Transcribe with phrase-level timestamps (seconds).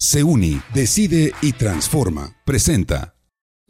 [0.00, 2.36] Se une, decide y transforma.
[2.44, 3.17] Presenta.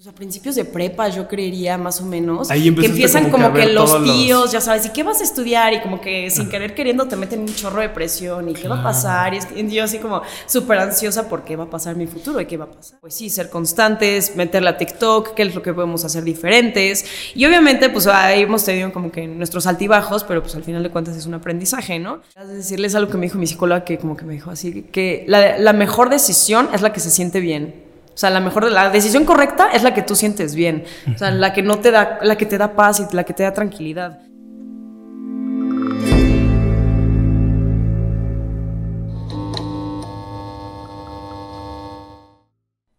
[0.08, 2.50] A principios de prepa, yo creería más o menos.
[2.50, 5.03] Ahí que empiezan como como que que, los todos los- tíos, ya sabes, ¿y qué
[5.03, 5.74] vas a estudiar?
[5.74, 8.48] Y como que sin querer queriendo te meten un chorro de presión.
[8.48, 9.34] ¿Y qué va a pasar?
[9.34, 12.40] Y, es- y yo así como súper ansiosa por qué va a pasar mi futuro
[12.40, 12.98] y qué va a pasar.
[13.01, 17.05] Pues sí, ser constantes, meterla a TikTok, qué es lo que podemos hacer diferentes.
[17.34, 20.91] Y obviamente, pues ahí hemos tenido como que nuestros altibajos, pero pues al final de
[20.91, 22.23] cuentas es un aprendizaje, ¿no?
[22.41, 25.25] Es decirles algo que me dijo mi psicóloga, que como que me dijo así, que
[25.29, 27.88] la, la mejor decisión es la que se siente bien.
[28.19, 30.83] O sea, la mejor, la decisión correcta es la que tú sientes bien.
[31.15, 33.33] O sea, la que no te da, la que te da paz y la que
[33.33, 34.19] te da tranquilidad.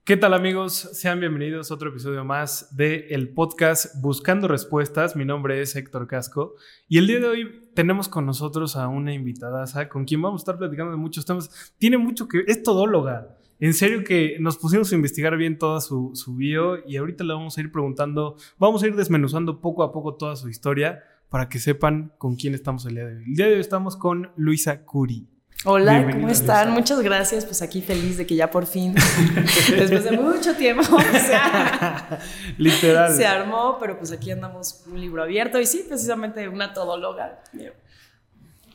[0.06, 0.74] ¿Qué tal amigos?
[0.94, 5.18] Sean bienvenidos a otro episodio más de el podcast Buscando Respuestas.
[5.18, 6.56] Mi nombre es Héctor Casco
[6.88, 10.44] y el día de hoy tenemos con nosotros a una invitada con quien vamos a
[10.44, 11.74] estar platicando de muchos temas.
[11.78, 12.46] Tiene mucho que...
[12.48, 13.36] es todóloga.
[13.62, 17.34] En serio que nos pusimos a investigar bien toda su, su bio y ahorita le
[17.34, 21.50] vamos a ir preguntando, vamos a ir desmenuzando poco a poco toda su historia para
[21.50, 23.24] que sepan con quién estamos el día de hoy.
[23.26, 25.28] El día de hoy estamos con Luisa Curi.
[25.66, 26.68] Hola, Bienvenida, ¿cómo están?
[26.68, 26.80] Luisa.
[26.80, 27.44] Muchas gracias.
[27.46, 28.96] Pues aquí feliz de que ya por fin,
[29.78, 32.22] después de mucho tiempo, o sea,
[32.58, 33.14] Literal.
[33.14, 37.44] se armó, pero pues aquí andamos un libro abierto y sí, precisamente una todóloga.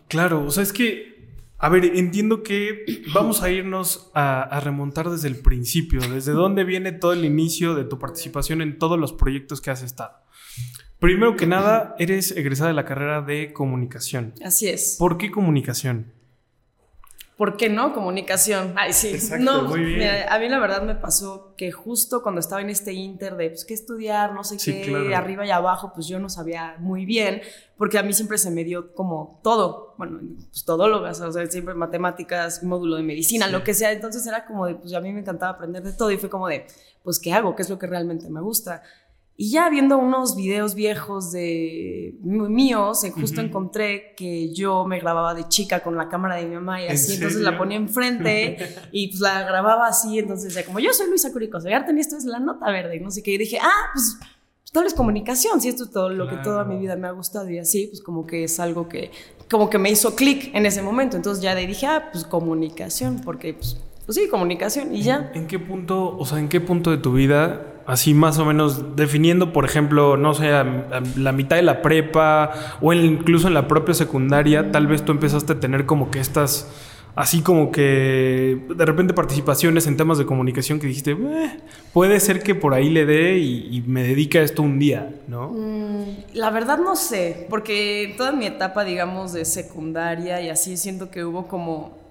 [0.08, 1.13] Claro, o sea, es que,
[1.58, 6.64] a ver, entiendo que vamos a irnos a, a remontar desde el principio, desde dónde
[6.64, 10.24] viene todo el inicio de tu participación en todos los proyectos que has estado.
[10.98, 14.32] Primero que nada, eres egresada de la carrera de comunicación.
[14.42, 14.96] Así es.
[14.98, 16.13] ¿Por qué comunicación?
[17.36, 17.92] ¿Por qué no?
[17.92, 18.74] Comunicación.
[18.76, 19.08] Ay, sí.
[19.08, 19.98] Exacto, no, muy bien.
[19.98, 23.50] mira, a mí la verdad me pasó que justo cuando estaba en este inter de,
[23.50, 25.16] pues, qué estudiar, no sé Sí, qué, claro.
[25.16, 27.42] arriba y abajo, pues yo no sabía muy bien,
[27.76, 31.74] porque a mí siempre se me dio como todo, bueno, pues todólogas, o sea, siempre
[31.74, 33.52] matemáticas, módulo de medicina, Sí.
[33.52, 33.90] lo que sea.
[33.90, 36.46] Entonces era como de, pues a mí me encantaba aprender de todo y fue como
[36.46, 36.66] de,
[37.02, 37.56] pues, ¿qué hago?
[37.56, 38.82] ¿Qué es lo que realmente me gusta?
[39.36, 43.48] Y ya viendo unos videos viejos de míos, eh, justo Ujú.
[43.48, 46.92] encontré que yo me grababa de chica con la cámara de mi mamá y ¿En
[46.92, 47.50] así, entonces serio?
[47.50, 48.56] la ponía enfrente
[48.92, 52.24] y pues la grababa así, entonces decía, como yo soy Luisa Curico, y esto es
[52.26, 54.18] la nota verde, y no sé qué, y dije, ah, pues,
[54.72, 56.42] tal vez comunicación, si esto es todo lo que Claro.
[56.50, 59.10] toda mi vida me ha gustado y así, pues como que es algo que,
[59.50, 63.20] como que me hizo clic en ese momento, entonces ya ahí dije, ah, pues comunicación,
[63.24, 65.32] porque pues, pues sí, comunicación y ya.
[65.34, 68.96] ¿En qué punto, o sea, en qué punto de tu vida, así más o menos
[68.96, 70.50] definiendo, por ejemplo, no sé,
[71.16, 75.54] la mitad de la prepa o incluso en la propia secundaria, tal vez tú empezaste
[75.54, 76.70] a tener como que estas,
[77.14, 81.60] así como que de repente participaciones en temas de comunicación que dijiste, "Eh,
[81.92, 85.50] puede ser que por ahí le dé y, me dedique a esto un día, ¿no?
[85.50, 91.10] Mm, La verdad no sé, porque toda mi etapa, digamos, de secundaria y así, siento
[91.10, 92.03] que hubo como,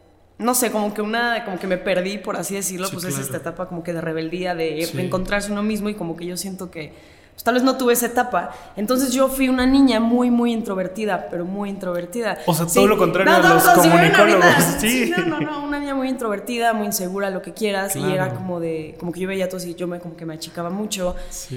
[0.43, 3.17] no sé, como que una, como que me perdí, por así decirlo, Sí, pues es
[3.17, 4.99] esta etapa como que de rebeldía, de, Sí.
[4.99, 6.93] encontrarse uno mismo y como que yo siento que,
[7.31, 8.51] pues tal vez no tuve esa etapa.
[8.75, 12.37] Entonces yo fui una niña muy, muy introvertida, pero muy introvertida.
[12.45, 15.11] O sea, todo lo contrario a no, los no, comunicólogos, sí.
[15.17, 18.59] no, no, no, una niña muy introvertida, muy insegura, lo que quieras, y era como
[18.59, 21.15] de, como que yo veía todo así, yo me, como que me achicaba mucho.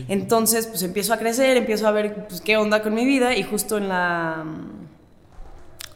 [0.09, 3.43] Entonces, pues empiezo a crecer, empiezo a ver pues, qué onda con mi vida y
[3.43, 4.45] justo en la...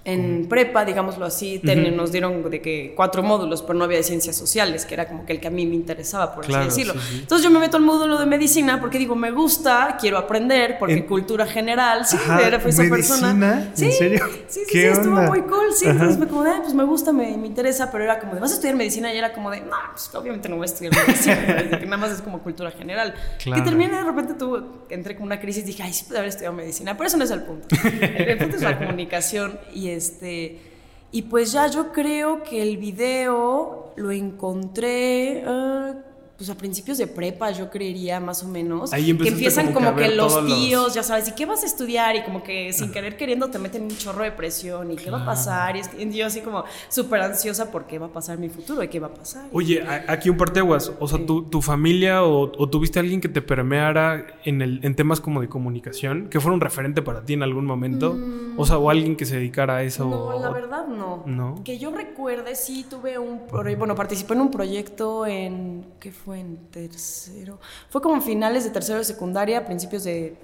[0.03, 1.95] En prepa, digámoslo así, ten- Ujú.
[1.95, 5.27] nos dieron de que cuatro módulos, pero no había de ciencias sociales, que era como
[5.27, 7.01] que el que a mí me interesaba, por Claro, así decirlo.
[7.03, 7.19] sí, sí.
[7.21, 10.95] Entonces yo me meto al módulo de medicina porque digo, me gusta, quiero aprender, porque
[10.95, 13.35] En- cultura general, sí, Ajá, era fue esa persona.
[13.35, 13.65] ¿medicina?
[13.71, 14.27] ¿En Sí, serio?
[14.27, 15.29] Sí, sí, sí, ¿Qué estuvo onda?
[15.29, 15.85] muy cool, sí.
[15.85, 15.93] Ajá.
[15.93, 18.41] Entonces fue como de, "Ay, pues me gusta, me, me interesa, pero era como de,
[18.41, 19.13] ¿vas a estudiar medicina?
[19.13, 21.37] Y era como de, no, pues obviamente no voy a estudiar medicina,
[21.79, 23.15] que nada más es como cultura general.
[23.43, 23.63] Claro.
[23.63, 26.57] Que terminé de repente tuve, entré con una crisis dije, ay, sí pude haber estudiado
[26.57, 27.69] medicina, pero eso no es el punto.
[27.93, 30.61] El punto es la comunicación y este...
[31.13, 35.95] Y pues ya yo creo que el video lo encontré ah,
[36.41, 38.95] pues a principios de prepa, yo creería más o menos.
[38.95, 42.17] Ahí que empiezan como que como los tíos, ya sabes, ¿y qué vas a estudiar?
[42.17, 45.21] Y como que sin querer queriendo te meten un chorro de presión y qué va
[45.21, 45.77] a pasar.
[45.77, 48.99] Y, yo así como súper ansiosa por qué va a pasar mi futuro y qué
[48.99, 49.49] va a pasar.
[49.53, 50.91] Oye, aquí un parteaguas.
[50.99, 54.95] O sea, tu, tu familia o, o tuviste alguien que te permeara en, el, en
[54.95, 58.17] temas como de comunicación, que fuera un referente para ti en algún momento.
[58.57, 60.07] O sea, o alguien que se dedicara a eso.
[60.07, 61.23] No, o- la verdad no.
[61.27, 61.63] ¿No?
[61.65, 63.43] Que yo recuerde, sí tuve un...
[63.79, 65.85] Bueno, participé en un proyecto en...
[66.01, 66.30] ¿Qué fue?
[66.35, 67.59] En tercero.
[67.89, 70.37] Fue como finales de tercero de secundaria, principios de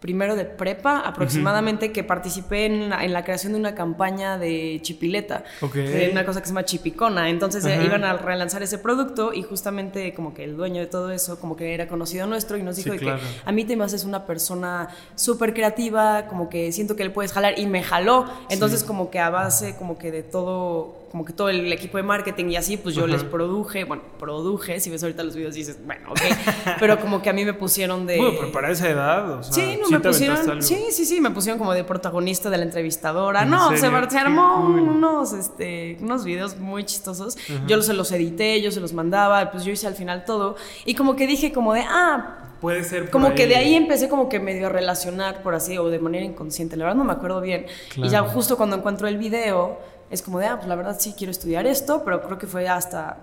[0.00, 4.78] primero de prepa aproximadamente, que participé en la, en la creación de una campaña de
[4.82, 5.44] chipileta.
[5.62, 5.76] Ok.
[5.76, 7.30] De una cosa que se llama chipicona.
[7.30, 11.10] Entonces eh, iban a relanzar ese producto y justamente como que el dueño de todo
[11.10, 13.18] eso como que era conocido nuestro y nos dijo Sí, de claro.
[13.20, 17.10] que a mí te me haces una persona súper creativa, como que siento que le
[17.10, 18.26] puedes jalar y me jaló.
[18.50, 22.02] Entonces como que a base como que de todo como que todo el equipo de
[22.02, 25.78] marketing y así, pues yo les produje, bueno, produje, si ves ahorita los videos dices,
[25.86, 26.18] bueno, ok,
[26.80, 28.16] pero como que a mí me pusieron de...
[28.16, 31.30] Bueno, pero para esa edad, o sea, Sí, no, me pusieron, sí, sí, sí, me
[31.30, 33.44] pusieron como de protagonista de la entrevistadora.
[33.44, 33.86] No, se, se,
[34.18, 37.38] armó unos, este, unos videos muy chistosos.
[37.68, 40.56] Yo se los edité, yo se los mandaba, pues yo hice al final todo.
[40.84, 43.10] Y como que dije como de, ah, Puede ser.
[43.10, 46.24] como que de ahí empecé como que medio a relacionar, por así, o de manera
[46.24, 46.76] inconsciente.
[46.76, 47.66] La verdad no me acuerdo bien.
[47.94, 49.78] Y ya justo cuando encuentro el video,
[50.14, 52.68] es como de, ah, pues la verdad sí quiero estudiar esto, pero creo que fue
[52.68, 53.18] hasta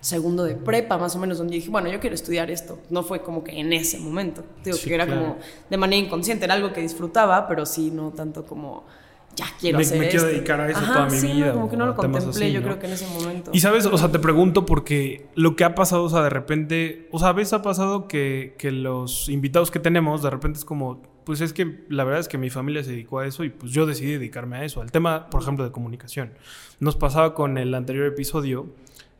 [0.00, 2.78] segundo de prepa, más o menos, donde dije, bueno, yo quiero estudiar esto.
[2.90, 4.44] No fue como que en ese momento.
[4.62, 5.38] Digo, que era como
[5.70, 8.84] de manera inconsciente, era algo que disfrutaba, pero sí, no tanto como
[9.34, 11.52] ya quiero me, hacer me quiero dedicar a eso toda mi vida.
[11.52, 13.50] como que no lo contemplé, yo creo que en ese momento.
[13.54, 17.08] Y sabes, o sea, te pregunto porque lo que ha pasado, o sea, de repente,
[17.10, 20.64] o sea, a veces ha pasado que, que los invitados que tenemos, de repente es
[20.64, 23.50] como, pues es que la verdad es que mi familia se dedicó a eso y
[23.50, 26.32] pues yo decidí dedicarme a eso, al tema, por ejemplo, de comunicación.
[26.80, 28.68] Nos pasaba con el anterior episodio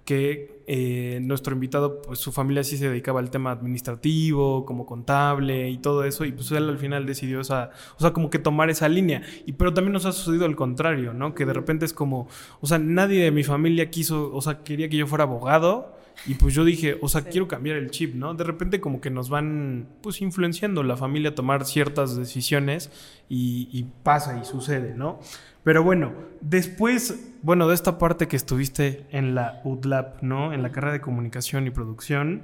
[0.04, 5.70] que eh, nuestro invitado, pues su familia sí se dedicaba al tema administrativo, como contable
[5.70, 8.68] y todo eso, y pues él al final decidió esa, o sea, como que tomar
[8.70, 9.22] esa línea.
[9.46, 11.34] Y pero también nos ha sucedido al contrario, ¿no?
[11.34, 12.28] Que de repente es como,
[12.60, 15.96] o sea, nadie de mi familia quiso, o sea, quería que yo fuera abogado.
[16.26, 18.34] Y pues yo dije, o sea, quiero cambiar el chip, ¿no?
[18.34, 22.90] De repente como que nos van, pues, influenciando la familia a tomar ciertas decisiones
[23.28, 25.20] y, y pasa y sucede, ¿no?
[25.64, 26.12] Pero bueno,
[26.42, 30.52] después, bueno, de esta parte que estuviste en la UDLAB, ¿no?
[30.52, 32.42] En la carrera de comunicación y producción,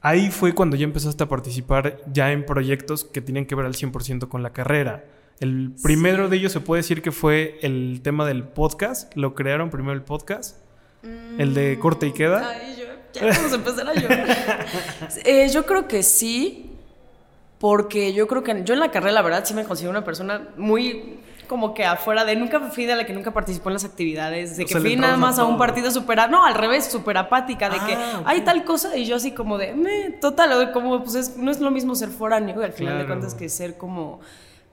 [0.00, 3.74] ahí fue cuando ya empezaste a participar ya en proyectos que tenían que ver al
[3.74, 5.04] 100% con la carrera.
[5.40, 9.14] El primero de ellos se puede decir que fue el tema del podcast.
[9.14, 10.58] ¿Lo crearon primero el podcast?
[11.38, 12.48] ¿El de corte y queda?
[12.48, 12.83] Ay, yo,
[13.14, 14.66] ya vamos a empezar a llorar.
[15.24, 16.70] eh, yo creo que sí,
[17.58, 20.48] porque yo creo que yo en la carrera, la verdad, sí me considero una persona
[20.56, 24.56] muy como que afuera de nunca fui de la que nunca participó en las actividades,
[24.56, 27.76] de que fui nada más a, un partido super, no, al revés, súper apática, de
[27.86, 31.36] que Ah, hay tal cosa y yo así como de, me, total, como pues es-
[31.36, 34.20] no es lo mismo ser foráneo, al final de cuentas que ser como...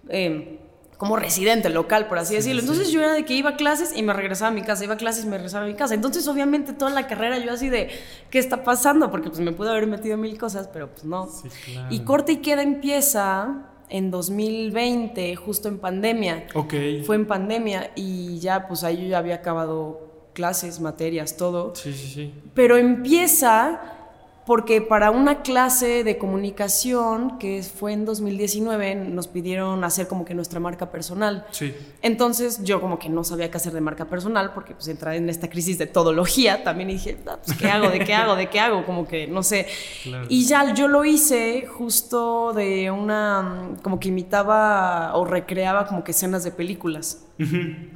[0.10, 0.60] eh,
[1.02, 2.62] como residente local, por así decirlo.
[2.62, 4.94] Entonces yo era de que iba a clases y me regresaba a mi casa, iba
[4.94, 5.96] a clases y me regresaba a mi casa.
[5.96, 7.90] Entonces obviamente toda la carrera yo así de,
[8.30, 9.10] ¿qué está pasando?
[9.10, 11.28] Porque pues me pude haber metido mil cosas, pero pues no.
[11.28, 11.88] Sí, claro.
[11.90, 16.46] Y corte y queda empieza en 2020, justo en pandemia.
[16.54, 16.76] Ok.
[17.04, 21.74] Fue en pandemia y ya pues ahí yo ya había acabado clases, materias, todo.
[21.74, 22.34] Sí, sí, sí.
[22.54, 24.01] Pero empieza
[24.46, 30.34] porque para una clase de comunicación que fue en 2019 nos pidieron hacer como que
[30.34, 31.46] nuestra marca personal.
[31.52, 31.74] Sí.
[32.02, 35.30] Entonces yo como que no sabía qué hacer de marca personal porque pues entré en
[35.30, 37.90] esta crisis de todología también y dije, "Ah, pues, ¿qué hago?
[37.90, 38.36] ¿De qué hago?
[38.36, 38.86] ¿De qué hago?
[38.86, 39.68] Como que no sé.
[40.04, 40.26] Claro.
[40.28, 46.12] Y ya yo lo hice justo de una, como que imitaba o recreaba como que
[46.12, 47.26] escenas de películas.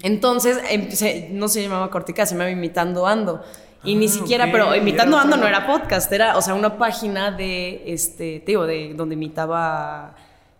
[0.03, 3.43] Entonces, empecé- no se llamaba Cortica, se llamaba Imitando Ando.
[3.85, 7.31] Y ni Ah, siquiera, pero Imitando Ando no era podcast, era, o sea, una página
[7.31, 10.15] de, este, te digo, de donde imitaba,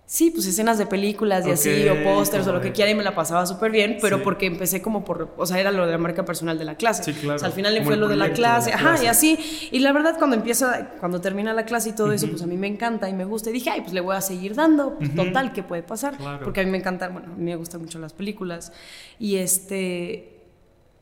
[0.07, 3.03] sí, pues escenas de películas y así, o pósters o lo que quiera, y me
[3.03, 4.23] la pasaba súper bien, pero Sí.
[4.23, 7.03] porque empecé como por, o sea, era lo de la marca personal de la clase.
[7.03, 7.37] Sí, claro.
[7.37, 9.69] O sea, al final fue lo de la proyecto de la clase, ajá, y así.
[9.71, 12.55] Y la verdad, cuando empieza, cuando termina la clase y todo eso, pues a mí
[12.55, 13.49] me encanta y me gusta.
[13.49, 16.15] Y dije, ay, pues le voy a seguir dando, pues, total, ¿qué puede pasar?
[16.17, 16.43] Claro.
[16.43, 18.71] Porque a mí me encantan, bueno, a mí me gustan mucho las películas.
[19.19, 20.33] Y este.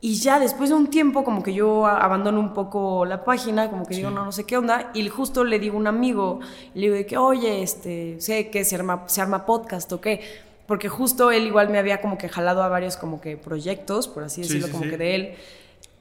[0.04, 3.86] Y ya después de un tiempo, como que yo abandono un poco la página, como
[3.86, 4.90] que digo, no, no sé qué onda.
[4.92, 6.40] Y justo le digo a un amigo,
[6.74, 10.20] le digo de que, oye, este, sé que se arma, se arma podcast o qué.
[10.66, 14.24] Porque justo él igual me había como que jalado a varios como que proyectos, por
[14.24, 15.34] así Sí, decirlo, sí, como que de él.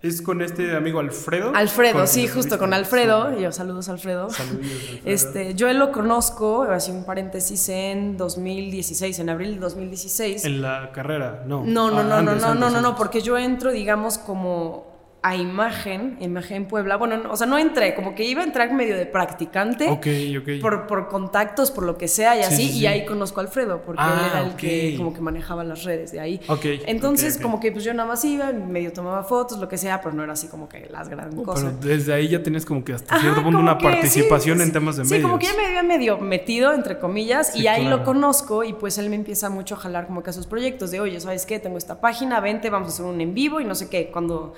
[0.03, 1.53] ¿Es con este amigo Alfredo?
[1.55, 3.39] Alfredo, sí, justo con Alfredo.
[3.39, 4.29] Yo, saludos, Alfredo.
[4.29, 4.99] Saludos, Alfredo.
[5.05, 10.43] Este, yo él lo conozco, así un paréntesis, en 2016, en abril de 2016.
[10.43, 11.63] En la carrera, no.
[11.65, 14.92] No, no, Ah, no, antes, no, no, antes, no, no, porque yo entro, digamos, como
[15.25, 16.97] a imagen, imagen en Puebla.
[16.97, 19.87] Bueno, no, o sea, no entré, como que iba a entrar medio de practicante.
[19.89, 20.05] Ok,
[20.41, 20.61] ok.
[20.61, 22.87] Por, por contactos, por lo que sea y Sí, así, sí, y sí.
[22.87, 26.11] ahí conozco a Alfredo, porque Ah, él era el que como que manejaba las redes
[26.11, 26.41] de ahí.
[26.49, 30.01] Ok, Entonces, como que pues yo nada más iba, medio tomaba fotos, lo que sea,
[30.01, 31.73] pero no era así como que las grandes Oh, cosas.
[31.79, 34.73] pero desde ahí ya tienes como que hasta cierto punto una participación sí, en sí,
[34.73, 35.25] temas de sí, medios.
[35.29, 37.97] como que ya me había medio metido, entre comillas, Sí, y ahí claro.
[37.99, 40.91] lo conozco y pues él me empieza mucho a jalar como que a sus proyectos
[40.91, 41.59] de, oye, ¿sabes qué?
[41.59, 44.09] Tengo esta página, vente, vamos a hacer un en vivo y no sé qué.
[44.11, 44.53] Cuando,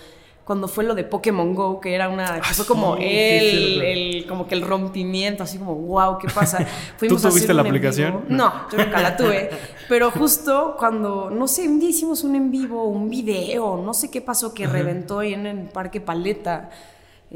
[0.46, 3.82] cuando fue lo de Pokémon Go, que era una, que Ah, fue como sí, el,
[3.82, 6.60] el, como que el rompimiento, así como, wow, ¿qué pasa?
[7.08, 7.78] ¿Tú a hacer tuviste la en vivo.
[7.78, 8.25] aplicación?
[8.30, 9.50] No, yo nunca la tuve,
[9.90, 14.12] pero justo cuando, no sé, un día hicimos un en vivo, un video, no sé
[14.12, 16.70] qué pasó, que reventó ahí en el Parque Paleta.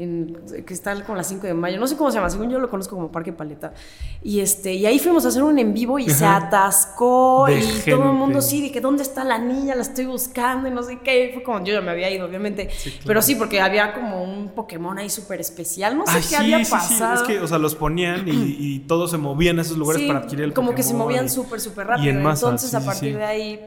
[0.00, 2.70] Que está como las 5 de mayo, no sé cómo se llama, según yo lo
[2.70, 3.74] conozco como Parque Paleta.
[4.22, 8.04] Y este y ahí fuimos a hacer un en vivo y se atascó y todo
[8.04, 11.00] el mundo sí, de que dónde está la niña, la estoy buscando y no sé
[11.04, 11.30] qué.
[11.34, 12.70] Fue como yo ya me había ido, obviamente.
[13.04, 17.14] Pero sí, porque había como un Pokémon ahí súper especial, no sé qué había pasado.
[17.14, 20.46] es que, o sea, los ponían y, todos se movían a esos lugares para adquirir
[20.46, 22.10] el como que se movían súper, súper rápido.
[22.10, 23.60] Entonces, a partir de ahí,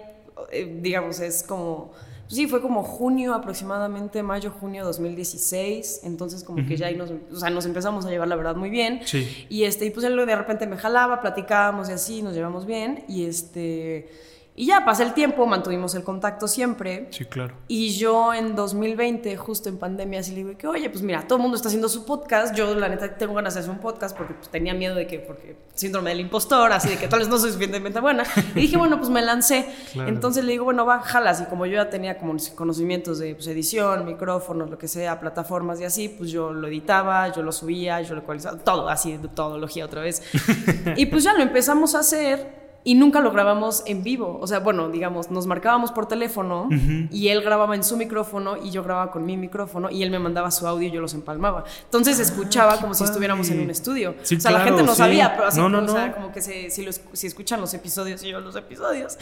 [0.52, 1.92] eh, digamos, es como
[2.28, 6.02] Sí, fue como junio aproximadamente, mayo, junio 2016.
[6.04, 8.70] Entonces, como que ya ahí nos, o sea, nos empezamos a llevar la verdad muy
[8.70, 9.02] bien.
[9.06, 9.46] Sí.
[9.50, 13.04] Y este, y pues él de repente me jalaba, platicábamos y así, nos llevamos bien.
[13.08, 14.10] Y este.
[14.56, 17.08] Y ya pasa el tiempo, mantuvimos el contacto siempre.
[17.10, 17.56] Sí, claro.
[17.68, 21.38] Y yo en 2020, justo en pandemia, así le digo que, oye, pues mira, todo
[21.38, 22.56] el mundo está haciendo su podcast.
[22.56, 25.20] Yo, la neta, tengo ganas de hacer un podcast porque pues, tenía miedo de que,
[25.20, 28.26] porque síndrome del impostor, así de que tal vez no soy suficientemente buena.
[28.54, 29.66] Y dije, bueno, pues me lancé.
[29.96, 31.42] Entonces le digo, bueno, va, jalas.
[31.42, 35.82] Y como yo ya tenía como conocimientos de pues, edición, micrófonos, lo que sea, plataformas
[35.82, 39.30] y así, pues yo lo editaba, yo lo subía, yo lo ecualizaba, todo así, de
[39.30, 40.22] todología otra vez.
[40.96, 44.38] y pues ya lo empezamos a hacer y nunca lo grabamos en vivo.
[44.42, 46.68] O sea, bueno, digamos, nos marcábamos por teléfono
[47.12, 50.20] y él grababa en su micrófono y yo grababa con mi micrófono y él me
[50.20, 51.64] mandaba su audio y yo los empalmaba.
[51.86, 54.16] Entonces ah, escuchaba como si estuviéramos en un estudio.
[54.22, 56.70] o sea, la gente no sabía, pero así no, no, o sea, como que se,
[56.70, 59.18] si, si, escuchan los episodios y yo los episodios,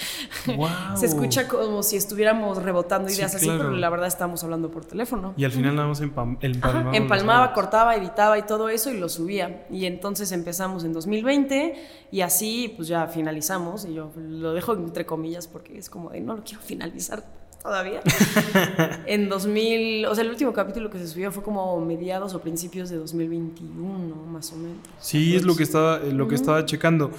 [0.96, 5.34] se escucha como si estuviéramos rebotando ideas así, pero la verdad estábamos hablando por teléfono.
[5.38, 6.96] Y al final nada más empalmaba.
[6.96, 9.65] empalmaba, cortaba, editaba y todo eso y lo subía.
[9.70, 11.75] Y entonces empezamos en 2020
[12.12, 13.50] y así pues ya finalizamos
[13.86, 17.24] y yo lo dejo entre comillas porque es como de no lo quiero finalizar
[17.62, 18.01] todavía.
[19.06, 22.89] en 2000, o sea, el último capítulo que se subió fue como mediados o principios
[22.89, 24.77] de 2021, más o menos.
[25.00, 27.12] Sí, es lo que estaba, eh, lo que estaba checando.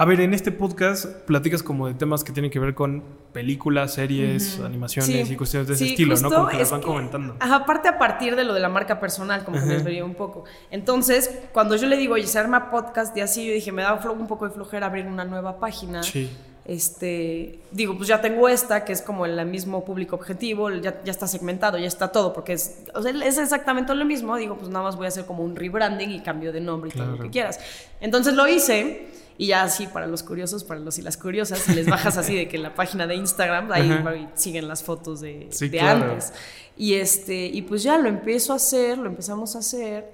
[0.00, 3.02] A ver, en este podcast platicas como de temas que tienen que ver con
[3.34, 6.30] películas, series, animaciones y cuestiones de ese estilo, ¿no?
[6.30, 7.36] Como que las van comentando.
[7.38, 10.44] aparte a partir de lo de la marca personal, como que me veía un poco.
[10.70, 14.00] Entonces, cuando yo le digo, oye, se arma podcast y así, yo dije, me da
[14.10, 16.02] un poco de flojera abrir una nueva página.
[16.02, 16.30] Sí.
[16.70, 21.10] Este, digo, pues ya tengo esta, que es como el mismo público objetivo, ya, ya
[21.10, 24.36] está segmentado, ya está todo, porque es, o sea, es exactamente lo mismo.
[24.36, 26.96] Digo, pues nada más voy a hacer como un rebranding y cambio de nombre y
[26.96, 27.58] todo lo que quieras.
[28.00, 29.08] Entonces lo hice.
[29.36, 32.36] Y ya así, para los curiosos, para los y las curiosas, si les bajas así
[32.36, 36.32] de que en la página de Instagram, ahí siguen las fotos de, de antes.
[36.76, 40.08] Y, este, y pues ya lo empiezo a hacer, lo empezamos a hacer.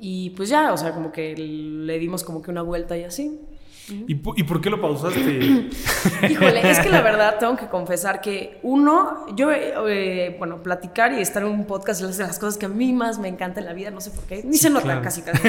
[0.00, 3.38] Y pues ya, o sea, como que le dimos como que una vuelta y así.
[3.88, 5.20] ¿Y, por qué lo pausaste?
[6.30, 11.20] Híjole, es que la verdad tengo que confesar que uno, yo, eh, bueno, platicar y
[11.20, 13.66] estar en un podcast es de las cosas que a mí más me encanta en
[13.66, 15.48] la vida, no sé por qué, ni se nota casi casi.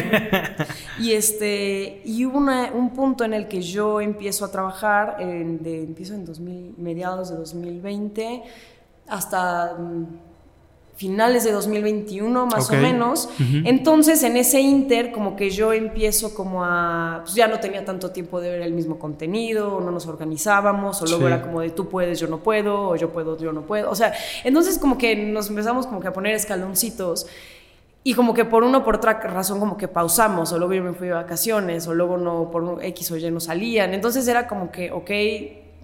[1.00, 5.84] y este, y hubo un punto en el que yo empiezo a trabajar, en, de,
[5.84, 8.44] empiezo en 2000, mediados de 2020
[9.08, 10.06] hasta mm,
[10.98, 13.30] finales de 2021 más o menos.
[13.64, 18.10] Entonces en ese inter como que yo empiezo como a, pues ya no tenía tanto
[18.10, 21.70] tiempo de ver el mismo contenido, o no nos organizábamos, o luego era como de
[21.70, 23.92] tú puedes, yo no puedo, o yo puedo, yo no puedo.
[23.92, 24.12] O sea,
[24.44, 27.28] entonces como que nos empezamos como que a poner escaloncitos.
[28.04, 30.94] Y como que por uno por otra razón como que pausamos, o luego yo me
[30.94, 33.94] fui de vacaciones, o luego no, por X o Y no salían.
[33.94, 35.12] Entonces era como que, ok,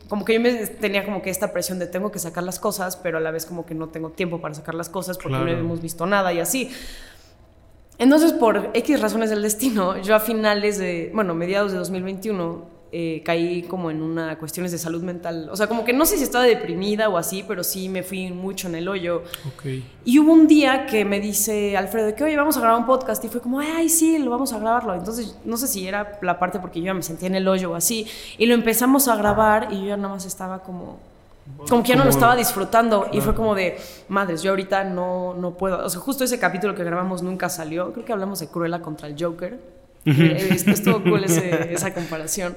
[0.09, 2.97] como que yo me tenía como que esta presión de tengo que sacar las cosas,
[2.97, 5.47] pero a la vez como que no tengo tiempo para sacar las cosas porque no
[5.47, 6.71] hemos visto nada y así.
[7.99, 13.23] Entonces, por X razones del destino, yo a finales de, bueno, mediados de 2021, eh,
[13.25, 15.49] caí como en una cuestiones de salud mental.
[15.51, 18.29] O sea, como que no sé si estaba deprimida o así, pero sí me fui
[18.31, 19.23] mucho en el hoyo.
[20.05, 23.25] Y hubo un día que me dice Alfredo que, oye, vamos a grabar un podcast.
[23.25, 24.93] Y fue como, ay, sí, lo vamos a grabarlo.
[24.93, 27.71] Entonces, no sé si era la parte porque yo ya me sentía en el hoyo
[27.71, 28.05] o así.
[28.37, 30.99] Y lo empezamos a grabar y yo ya nada más estaba como
[31.67, 35.33] como que ya no lo estaba disfrutando y fue como de, madres, yo ahorita no,
[35.33, 35.83] no puedo.
[35.83, 37.91] O sea, justo ese capítulo que grabamos nunca salió.
[37.91, 39.82] Creo que hablamos de Cruella contra el Joker.
[40.05, 41.23] Estuvo cool
[41.69, 42.55] esa comparación.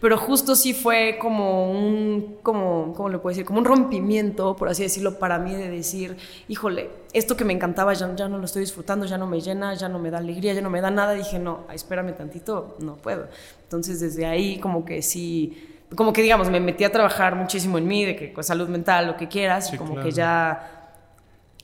[0.00, 3.44] Pero justo sí fue como un, como, ¿cómo le puedo decir?
[3.44, 6.16] Como un rompimiento, por así decirlo, para mí de decir,
[6.48, 9.74] híjole, esto que me encantaba ya, ya no lo estoy disfrutando, ya no me llena,
[9.74, 11.12] ya no me da alegría, ya no me da nada.
[11.14, 13.28] Dije, no, espérame tantito, no puedo.
[13.62, 17.86] Entonces desde ahí como que sí como que digamos, me metí a trabajar muchísimo en
[17.86, 20.77] mí, de que pues, salud mental, lo que quieras, y como que ya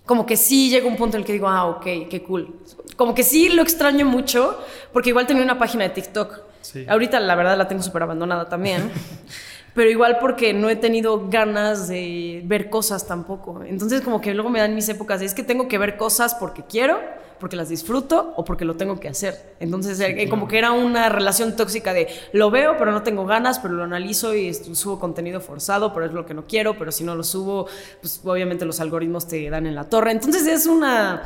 [0.06, 2.61] como que sí llega un punto en el que digo, ah, ok, qué cool.
[2.96, 4.58] Como que sí lo extraño mucho,
[4.92, 6.40] porque igual tenía una página de TikTok.
[6.88, 8.90] Ahorita la verdad la tengo súper abandonada también.
[9.75, 13.62] pero igual porque no he tenido ganas de ver cosas tampoco.
[13.64, 16.34] Entonces como que luego me dan mis épocas de es que tengo que ver cosas
[16.34, 17.00] porque quiero
[17.44, 19.54] porque las disfruto o porque lo tengo que hacer.
[19.60, 23.58] Entonces, eh, como que era una relación tóxica de lo veo, pero no tengo ganas,
[23.58, 27.04] pero lo analizo y subo contenido forzado, pero es lo que no quiero, pero si
[27.04, 27.66] no lo subo,
[28.00, 30.12] pues obviamente los algoritmos te dan en la torre.
[30.12, 31.24] Entonces, es una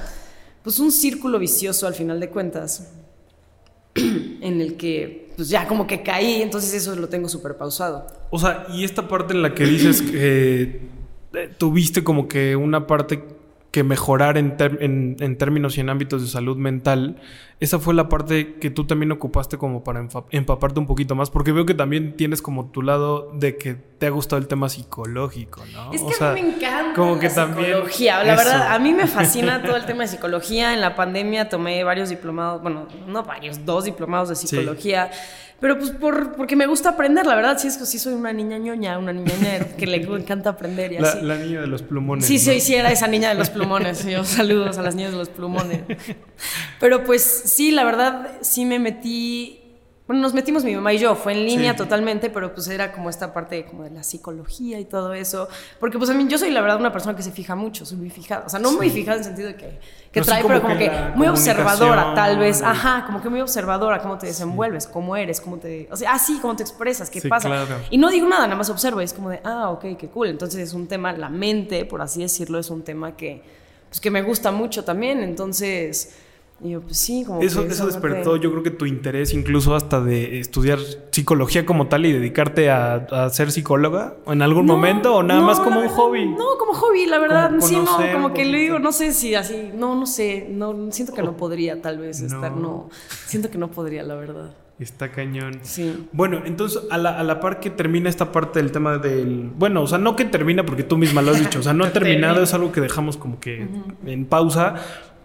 [0.64, 2.92] pues un círculo vicioso al final de cuentas,
[3.94, 8.08] en el que pues ya como que caí, entonces eso lo tengo súper pausado.
[8.30, 10.80] O sea, y esta parte en la que dices que
[11.32, 13.37] eh, tuviste como que una parte
[13.70, 17.16] que mejorar en, en, términos y en ámbitos de salud mental,
[17.60, 21.50] esa fue la parte que tú también ocupaste como para empaparte un poquito más, porque
[21.50, 25.64] veo que también tienes como tu lado de que te ha gustado el tema psicológico,
[25.72, 25.92] ¿no?
[25.92, 29.60] Es que a mí me encanta como que psicología, la verdad, a mí me fascina
[29.66, 33.84] todo el tema de psicología, en la pandemia tomé varios diplomados, bueno, no varios, dos
[33.84, 35.10] diplomados de psicología.
[35.60, 38.32] Pero pues por, porque me gusta aprender, la verdad, sí, es que sí soy una
[38.32, 41.18] niña ñoña, una niña nerd que le encanta aprender y así.
[41.22, 42.24] La, niña de los plumones.
[42.24, 44.04] Sí, sí, sí, era esa niña de los plumones.
[44.06, 45.80] Yo saludos a las niñas de los plumones.
[46.80, 49.58] Pero pues sí, la verdad, sí me metí
[50.08, 53.10] bueno, nos metimos mi mamá y yo, fue en línea totalmente, pero pues era como
[53.10, 55.50] esta parte como de la psicología y todo eso.
[55.78, 57.98] Porque pues a mí yo soy la verdad una persona que se fija mucho, soy
[57.98, 58.46] muy fijada.
[58.46, 59.78] O sea, no muy fijada en el sentido de que,
[60.10, 62.62] que trae, pero como que, muy observadora tal vez.
[62.62, 65.86] Ajá, como que muy observadora, cómo te desenvuelves, cómo eres, cómo te...
[65.90, 67.66] O sea, así, ah, cómo te expresas, qué pasa.
[67.90, 70.28] Y no digo nada, nada más observo, es como de, ah, ok, qué cool.
[70.28, 73.42] Entonces es un tema, la mente, por así decirlo, es un tema que,
[73.90, 75.20] pues, que me gusta mucho también.
[75.20, 76.16] Entonces
[76.60, 80.00] y yo, pues sí, como eso, eso despertó, yo creo que tu interés incluso hasta
[80.00, 80.80] de estudiar
[81.12, 85.80] psicología como tal y dedicarte a, ser psicóloga en algún momento o nada más como
[85.80, 86.26] un hobby.
[86.26, 87.52] No, como hobby, la verdad.
[87.60, 91.14] sí, no, como que le digo, no sé si así, no, no sé, no, siento
[91.14, 92.90] que no podría tal vez estar, no,
[93.26, 94.50] siento que no podría, la verdad.
[94.80, 95.58] Está cañón.
[95.62, 96.06] Sí.
[96.12, 99.50] Bueno, entonces a la, a la, par que termina esta parte del tema del...
[99.56, 101.84] Bueno, o sea, no que termina porque tú misma lo has dicho, o sea, no
[101.84, 103.66] ha terminado, es algo que dejamos como que
[104.06, 104.76] en pausa,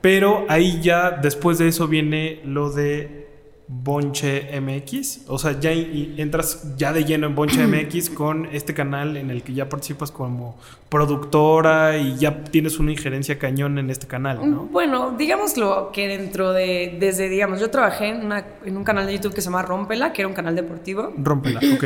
[0.04, 3.24] pero ahí ya después de eso viene lo de
[3.70, 5.30] Bonche MX.
[5.30, 9.44] O sea, ya entras ya de lleno en Bonche MX con este canal en el
[9.44, 14.66] que ya participas como productora y ya tienes una injerencia cañón en este canal, ¿no?
[14.66, 18.30] Bueno, digámoslo que dentro de, desde, digamos, yo trabajé en,
[18.66, 21.14] en un canal de YouTube que se llama Rompela, que era un canal deportivo.
[21.16, 21.84] Rompela, ok.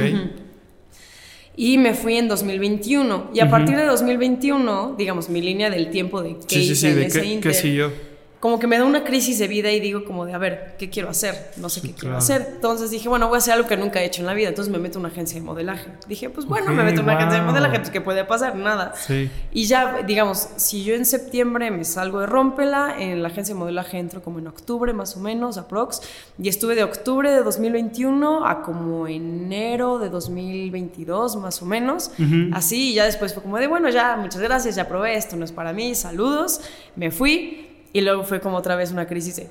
[1.55, 3.29] Y me fui en 2021.
[3.35, 6.91] Y a partir de 2021, digamos, mi línea del tiempo de que sí, sí, sí,
[6.93, 7.07] de
[7.41, 7.91] qué, yo
[8.39, 10.89] como que me da una crisis de vida y digo como de, a ver, ¿qué
[10.89, 11.51] quiero hacer?
[11.57, 12.47] No sé qué quiero hacer.
[12.55, 14.49] Entonces dije, bueno, voy a hacer algo que nunca he hecho en la vida.
[14.49, 15.89] Entonces me meto en una agencia de modelaje.
[16.07, 18.55] Dije, pues bueno, me meto en una agencia de modelaje, pues ¿qué puede pasar?
[18.55, 18.93] Nada.
[18.95, 19.31] Sí.
[19.51, 23.59] Y ya, digamos, si yo en septiembre me salgo de Rómpela, en la agencia de
[23.59, 26.01] modelaje entro como en octubre más o menos, aprox.
[26.37, 32.11] Y estuve de octubre de 2021 a como enero de 2022 más o menos.
[32.53, 35.45] Así, y ya después fue como de, bueno, ya, muchas gracias, ya probé, esto no
[35.45, 36.61] es para mí, saludos.
[36.95, 39.49] Me fui y luego fue como otra vez una crisis de,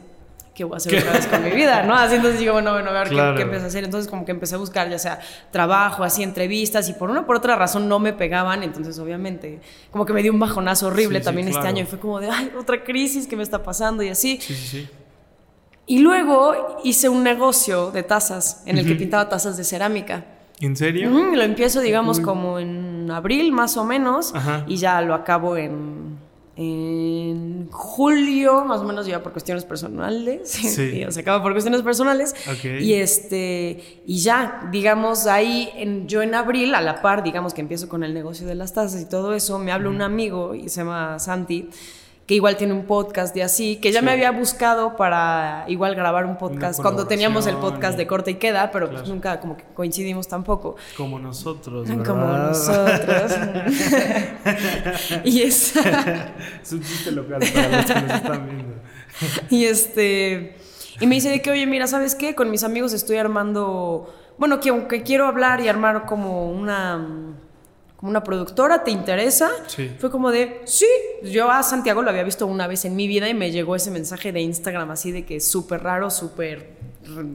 [0.54, 1.82] ¿qué voy a hacer otra vez con mi vida?
[1.82, 1.94] ¿no?
[1.94, 3.84] Así entonces digo, bueno, bueno, a ver qué, empecé a hacer.
[3.84, 5.20] Entonces como que empecé a buscar ya sea
[5.50, 8.62] trabajo, así entrevistas y por una por otra razón no me pegaban.
[8.62, 12.20] Entonces obviamente como que me dio un bajonazo horrible también este año y fue como
[12.20, 14.38] de, ay, otra crisis que me está pasando y así.
[14.40, 14.88] Sí, sí, sí.
[15.88, 20.24] Y luego hice un negocio de tazas en el que pintaba tazas de cerámica.
[20.60, 21.10] ¿En serio?
[21.10, 24.32] lo empiezo, digamos, como en abril más o menos
[24.66, 26.18] y ya lo acabo en
[26.56, 30.58] en julio, más o menos ya por cuestiones personales.
[30.76, 31.04] Sí.
[31.08, 32.34] se acaba por cuestiones personales.
[32.64, 37.60] Y este, y ya, digamos, ahí en, yo en abril, a la par, digamos que
[37.60, 40.68] empiezo con el negocio de las tazas y todo eso, me habla un amigo y
[40.68, 41.68] se llama Santi
[42.26, 46.26] que igual tiene un podcast de así, que ya me había buscado para igual grabar
[46.26, 49.64] un podcast cuando teníamos el podcast de corte y queda, pero pues nunca como que
[49.74, 50.74] coincidimos tampoco.
[50.96, 52.04] Como nosotros, ¿verdad?
[52.04, 53.32] Como nosotros.
[55.24, 55.76] y es...
[55.76, 58.74] es un chiste local para los que nos están viendo.
[59.48, 60.56] y este...
[60.98, 62.34] Y me dice de que, oye, mira, ¿sabes qué?
[62.34, 64.12] Con mis amigos estoy armando...
[64.38, 67.36] Bueno, que aunque quiero hablar y armar como una
[67.96, 69.50] como una productora, ¿te interesa?
[69.68, 69.90] Sí.
[69.98, 70.86] Fue como de, sí,
[71.22, 73.90] yo a Santiago lo había visto una vez en mi vida y me llegó ese
[73.90, 76.76] mensaje de Instagram así de que es súper raro, súper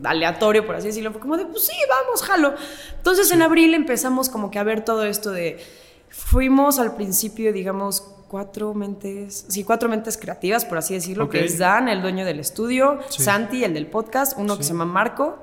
[0.03, 1.11] aleatorio, por así decirlo.
[1.11, 2.53] Fue como de, pues sí, vamos, jalo.
[2.95, 5.59] Entonces en abril empezamos como que a ver todo esto de,
[6.09, 11.57] fuimos al principio, digamos, cuatro mentes, sí, cuatro mentes creativas, por así decirlo, que es
[11.57, 15.39] Dan, el dueño del estudio, Santi, el del podcast, uno que se llama Marco,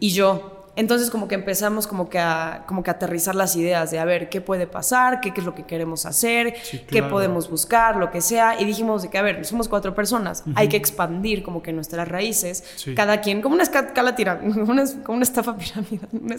[0.00, 0.57] y yo.
[0.78, 4.28] Entonces como que empezamos como que a, como que aterrizar las ideas de a ver
[4.28, 6.54] qué puede pasar, qué, qué es lo que queremos hacer,
[6.88, 8.60] qué podemos buscar, lo que sea.
[8.60, 12.06] Y dijimos de que, a ver, somos cuatro personas, hay que expandir como que nuestras
[12.06, 12.62] raíces,
[12.94, 13.92] cada quien, como una escala
[14.42, 16.08] una, como una estafa piramidal.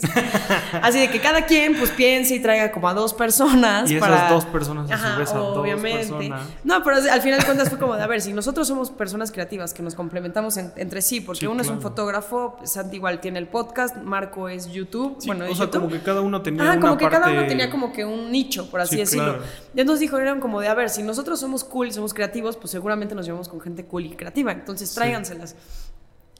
[0.82, 3.90] Así de que cada quien pues piense y traiga como a dos personas.
[3.90, 6.06] Y esas dos personas a su vez a obviamente.
[6.08, 6.48] dos personas.
[6.64, 9.32] No, pero al final de cuentas fue como de, a ver, si nosotros somos personas
[9.32, 13.46] creativas que nos complementamos entre sí, porque uno es un fotógrafo, Santi igual tiene el
[13.46, 15.16] podcast, Marco Es YouTube.
[15.18, 15.80] Sí, bueno, o sea, YouTube.
[15.82, 18.04] como que cada uno tenía Ah, una como que cada parte- uno tenía como que
[18.04, 19.24] un nicho, por así Sí, decirlo.
[19.34, 19.42] claro.
[19.74, 22.70] Y entonces dijo, eran como de, a ver, si nosotros somos cool somos creativos, pues
[22.70, 24.52] seguramente nos llevamos con gente cool y creativa.
[24.52, 25.56] Entonces tráiganselas.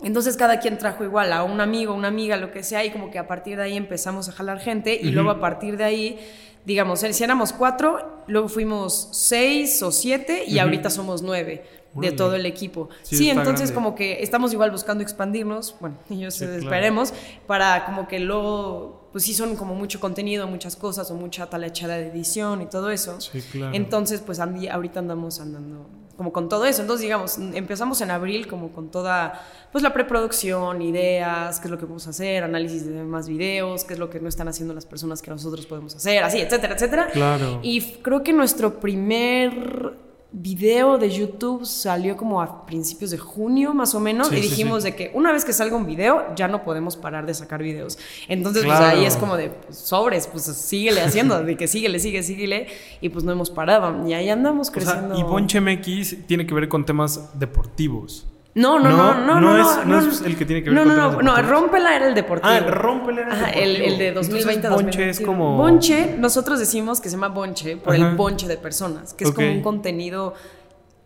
[0.03, 3.11] Entonces cada quien trajo igual a un amigo, una amiga, lo que sea, y como
[3.11, 6.19] que a partir de ahí empezamos a jalar gente y luego a partir de ahí,
[6.65, 12.35] digamos, si éramos cuatro, luego fuimos seis o siete y ahorita somos nueve de todo
[12.37, 12.89] el equipo.
[13.03, 13.75] Sí, Sí, entonces grande.
[13.75, 16.61] como que estamos igual buscando expandirnos, bueno, y yo sé, claro.
[16.63, 17.13] esperemos,
[17.47, 21.97] para como que luego, pues sí son como mucho contenido, muchas cosas o mucha talachada
[21.97, 23.21] de edición y todo eso.
[23.21, 23.75] Sí, claro.
[23.75, 26.83] Entonces, pues andi- ahorita andamos andando como con todo eso.
[26.83, 29.41] Entonces, digamos, empezamos en abril como con toda,
[29.73, 33.95] pues la preproducción, ideas, qué es lo que podemos hacer, análisis de más videos, qué
[33.95, 37.09] es lo que no están haciendo las personas que nosotros podemos hacer, así, etcétera, etcétera.
[37.11, 37.61] Claro.
[37.63, 39.95] Y creo que nuestro primer
[40.33, 44.83] video de YouTube salió como a principios de junio más o menos Sí, y dijimos
[44.85, 44.91] sí.
[44.91, 47.99] de que una vez que salga un video ya no podemos parar de sacar videos.
[48.29, 52.23] Entonces pues ahí es como de pues, sobres, pues síguele haciendo, de que síguele, sigue,
[52.23, 52.69] síguele
[53.01, 55.15] y pues no hemos parado y ahí andamos O creciendo.
[55.17, 58.27] sea, y Bonche MX tiene que ver con temas deportivos.
[58.61, 60.85] No, no, no, no, no, no es- no es el que tiene que ver no,
[60.85, 61.43] con no, no, no.
[61.49, 62.49] Rómpela era el deportivo.
[62.53, 63.93] Ah, el Rómpela era el Ajá, el, deportivo.
[63.93, 65.27] el de 2020 Entonces, Bonche es 2021.
[65.33, 68.11] como- Bonche, nosotros decimos que se llama Bonche por Ajá.
[68.11, 70.35] el bonche de personas, que es como un contenido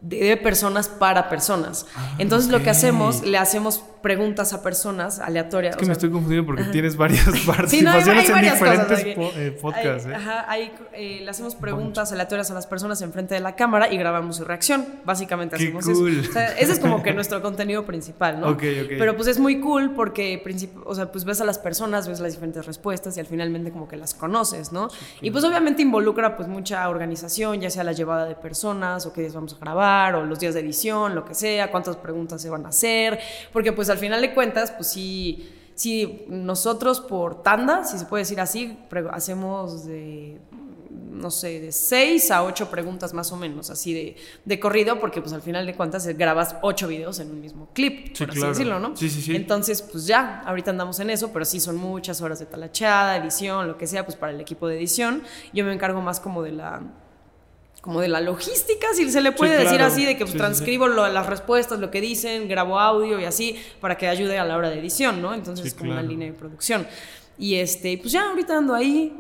[0.01, 1.87] de, de personas para personas.
[1.97, 5.73] Ah, Entonces lo que hacemos, le hacemos preguntas a personas aleatorias.
[5.73, 7.25] Es que o me sea, estoy confundiendo porque tienes varias
[7.67, 9.33] Sí, no, hay, participaciones varias en diferentes cosas.
[9.33, 10.07] po- eh, podcasts.
[10.07, 10.15] Hay- ¿eh?
[10.15, 13.97] Ajá, hay, eh, le hacemos preguntas aleatorias a las personas enfrente de la cámara y
[13.97, 14.85] grabamos su reacción.
[15.07, 16.21] Básicamente Qué hacemos cool.
[16.21, 16.29] eso.
[16.31, 18.49] O sea, ese es como que nuestro contenido principal, ¿no?
[18.51, 18.89] Ok, ok.
[18.99, 20.43] Pero pues es muy cool porque,
[20.85, 23.89] o sea, pues ves a las personas, ves las diferentes respuestas y al finalmente como
[23.89, 24.89] que las conoces, ¿no?
[25.23, 29.23] Y pues obviamente involucra pues mucha organización, ya sea la llevada de personas o qué
[29.23, 32.51] días vamos a grabar o los días de edición, lo que sea, cuántas preguntas se
[32.51, 33.19] van a hacer,
[33.51, 38.23] porque pues al final de cuentas, pues sí si nosotros por tanda, si se puede
[38.23, 38.79] decir así,
[39.11, 40.41] hacemos de,
[40.91, 45.21] no sé, de seis a ocho preguntas más o menos, así de, de corrido, porque
[45.21, 48.39] pues al final de cuentas grabas ocho videos en un mismo clip, Sí, por así
[48.39, 48.53] claro.
[48.53, 48.97] decirlo, ¿no?
[48.97, 49.35] Sí, sí, sí.
[49.35, 53.67] Entonces, pues ya, ahorita andamos en eso, pero sí son muchas horas de talachada, edición,
[53.67, 55.23] lo que sea, pues para el equipo de edición.
[55.53, 56.83] Yo me encargo más como de la
[57.85, 59.93] como de la logística, si se le puede decir claro.
[59.93, 60.39] así, de que pues, Sí, sí, sí.
[60.39, 64.45] transcribo lo- las respuestas, lo que dicen, grabo audio y así, para que ayude a
[64.47, 65.35] la hora de edición, ¿no?
[65.35, 66.01] Entonces Sí, es como claro.
[66.01, 66.87] una línea de producción.
[67.39, 69.15] Y este, pues ya ahorita ando ahí.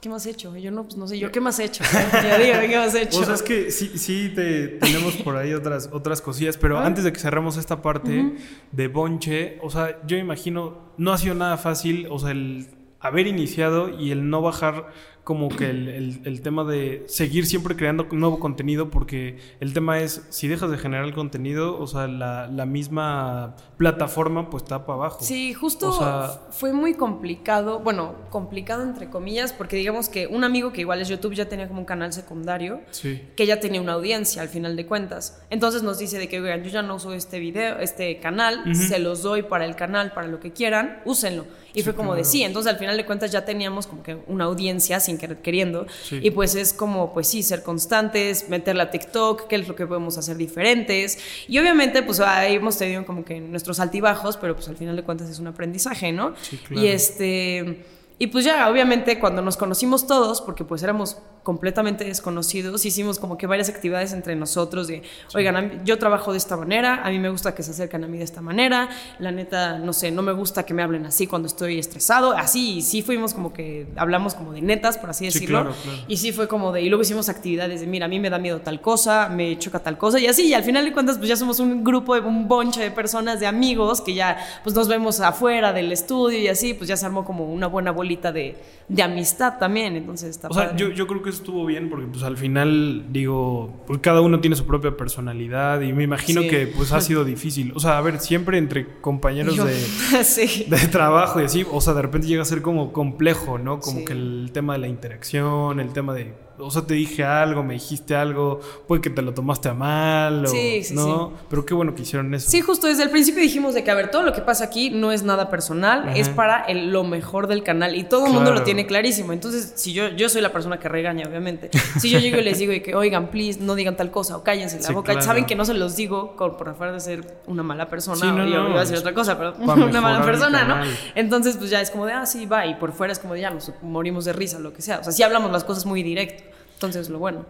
[0.00, 0.56] ¿Qué más he hecho?
[0.56, 1.82] Yo no, pues no sé, yo qué más he hecho.
[2.12, 3.20] Ya digo, ¿qué más he hecho?
[3.20, 7.02] O sea, es que sí, sí te, tenemos por ahí otras, otras cosillas, pero antes
[7.04, 8.34] de que cerremos esta parte
[8.72, 13.26] de Bonche, o sea, yo imagino, no ha sido nada fácil, o sea, el haber
[13.28, 14.86] iniciado y el no bajar
[15.24, 20.00] como que el, el- el tema de seguir siempre creando nuevo contenido, porque el tema
[20.00, 24.84] es, si dejas de generar el contenido, o sea, la, la misma plataforma pues está
[24.86, 25.18] para abajo.
[25.22, 30.44] Sí, justo O sea- fue muy complicado, bueno, complicado entre comillas, porque digamos que un
[30.44, 33.22] amigo que igual es YouTube ya tenía como un canal secundario, Sí.
[33.36, 35.42] que ya tenía una audiencia al final de cuentas.
[35.50, 38.98] Entonces nos dice de que, oigan, yo ya no uso este video, este canal, se
[38.98, 41.44] los doy para el canal, para lo que quieran, úsenlo.
[41.74, 44.18] Y Sí, fue como de sí, entonces al final de cuentas ya teníamos como que
[44.26, 45.86] una audiencia sin querer queriendo.
[46.02, 46.20] Sí.
[46.22, 49.86] Y pues es como, pues sí, ser constantes, meterla a TikTok, qué es lo que
[49.86, 51.18] podemos hacer diferentes.
[51.48, 55.02] Y obviamente, pues ahí hemos tenido como que nuestros altibajos, pero pues al final de
[55.02, 56.34] cuentas es un aprendizaje, ¿no?
[56.42, 56.82] Sí, claro.
[56.82, 57.84] Y este.
[58.18, 63.36] Y pues ya, obviamente, cuando nos conocimos todos, porque pues éramos completamente desconocidos, hicimos como
[63.36, 65.02] que varias actividades entre nosotros de,
[65.34, 68.06] oigan, mí- yo trabajo de esta manera, a mí me gusta que se acercan a
[68.08, 71.26] mí de esta manera, la neta, no sé, no me gusta que me hablen así
[71.26, 75.30] cuando estoy estresado, así, y sí fuimos como que hablamos como de netas, por así
[75.30, 75.98] Sí, decirlo, claro, claro.
[76.08, 78.38] y sí fue como de, y luego hicimos actividades de, mira, a mí me da
[78.38, 81.28] miedo tal cosa, me choca tal cosa, y así, y al final de cuentas, pues
[81.28, 84.86] ya somos un grupo, de un bonche de personas, de amigos, que ya, pues nos
[84.88, 88.56] vemos afuera del estudio y así, pues ya se armó como una buena bolita de,
[88.88, 92.36] de amistad también, entonces está O sea, yo creo que estuvo bien porque pues al
[92.36, 96.48] final, digo, pues cada uno tiene su propia personalidad y me imagino Sí.
[96.48, 97.72] que pues ha sido difícil.
[97.74, 99.74] O sea, a ver, siempre entre compañeros Yo- de,
[100.24, 100.64] sí.
[100.68, 103.80] de trabajo y así, o sea, de repente llega a ser como complejo, ¿no?
[103.80, 104.04] Como Sí.
[104.04, 107.74] que el tema de la interacción, el tema de, o sea, te dije algo, me
[107.74, 111.32] dijiste algo, puede que te lo tomaste a mal, o, Sí, sí, ¿no?
[111.50, 112.50] Pero qué bueno que hicieron eso.
[112.50, 114.90] Sí, justo desde el principio dijimos de que, a ver, todo lo que pasa aquí
[114.90, 116.12] no es nada personal, Ajá.
[116.16, 119.32] es para el- lo mejor del canal y todo el mundo lo tiene clarísimo.
[119.32, 121.70] Entonces, si yo, yo soy la persona que regaña, obviamente.
[121.98, 124.42] Si yo llego y les digo de que, oigan, please, no digan tal cosa o
[124.44, 125.26] cállense la boca, claro.
[125.26, 128.26] saben que no se los digo con- por afuera de ser una mala persona Sí,
[128.26, 130.76] no, o yo no, iba a decir otra cosa, pero una mala persona, ¿no?
[131.14, 133.40] Entonces, pues ya es como de, ah, sí, va, y por fuera es como de,
[133.40, 134.98] ya nos morimos de risa, lo que sea.
[135.00, 136.42] O sea, sí hablamos las cosas muy directo.
[136.82, 137.46] Entonces, lo bueno.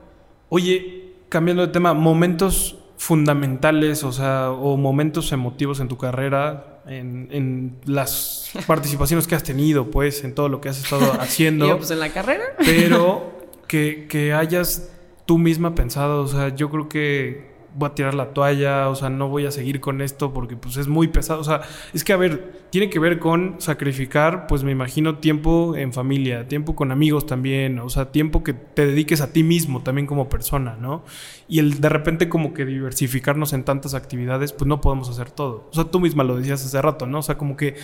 [0.51, 7.29] Oye, cambiando de tema, momentos fundamentales, o sea, o momentos emotivos en tu carrera, en,
[7.31, 11.65] en las participaciones que has tenido, pues, en todo lo que has estado haciendo.
[11.67, 12.45] Digo, pues en la carrera.
[12.59, 13.33] pero
[13.67, 14.93] que, que hayas
[15.25, 19.09] tú misma pensado, o sea, yo creo que voy a tirar la toalla, o sea,
[19.11, 21.63] no voy a seguir con esto porque pues es muy pesado, o sea,
[21.95, 26.49] es que a ver, tiene que ver con sacrificar, pues me imagino tiempo en familia,
[26.49, 30.29] tiempo con amigos también, o sea, tiempo que te dediques a ti mismo también como
[30.29, 31.05] persona, ¿no?
[31.49, 35.69] Y el de repente como que diversificarnos en tantas actividades, pues no podemos hacer todo.
[35.71, 37.19] O sea, tú misma lo decías hace rato, ¿no?
[37.19, 37.75] O sea, como que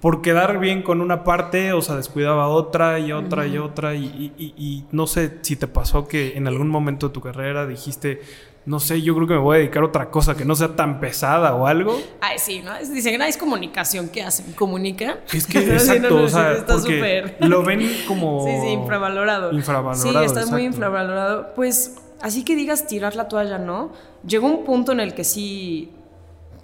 [0.00, 4.04] por quedar bien con una parte, o sea, descuidaba otra y otra y otra y,
[4.04, 7.66] y- y- y no sé si te pasó que en algún momento de tu carrera
[7.66, 8.20] dijiste,
[8.66, 10.74] no sé, yo creo que me voy a dedicar a otra cosa que no sea
[10.74, 11.96] tan pesada o algo.
[12.20, 12.72] Ay, sí, ¿no?
[12.92, 14.52] Dicen, ah, es comunicación, ¿qué hacen?
[14.54, 15.18] ¿Comunican?
[15.32, 18.44] Es que, Sí, no, exacto, no, o sea, está porque lo ven como...
[18.46, 19.52] Sí, sí, infravalorado.
[19.52, 20.50] Infravalorado, Sí, está exacto.
[20.50, 21.54] muy infravalorado.
[21.54, 23.92] Pues así que digas tirar la toalla, ¿no?
[24.26, 25.92] Llegó un punto en el que sí,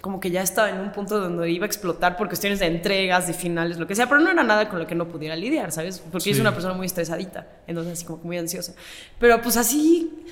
[0.01, 3.27] como que ya estaba en un punto donde iba a explotar por cuestiones de entregas,
[3.27, 5.71] de finales, lo que sea, pero no era nada con lo que no pudiera lidiar,
[5.71, 5.99] ¿sabes?
[5.99, 6.31] Porque Sí.
[6.31, 8.73] es una persona muy estresadita, entonces así como que muy ansiosa.
[9.19, 10.25] Pero pues así,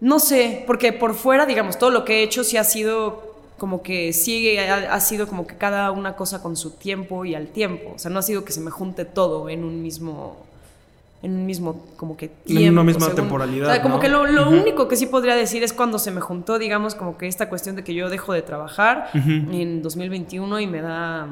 [0.00, 3.26] no sé, porque por fuera, digamos, todo lo que he hecho sí ha sido
[3.58, 7.34] como que sigue, ha, ha sido como que cada una cosa con su tiempo y
[7.34, 7.92] al tiempo.
[7.96, 10.36] O sea, no ha sido que se me junte todo en un mismo
[11.20, 14.00] en un mismo como que En una tiempo, misma según- temporalidad, O sea, como ¿no?
[14.00, 17.26] que lo, único que sí podría decir es cuando se me juntó, digamos, como que
[17.26, 21.26] esta cuestión de que yo dejo de trabajar en 2021 y me da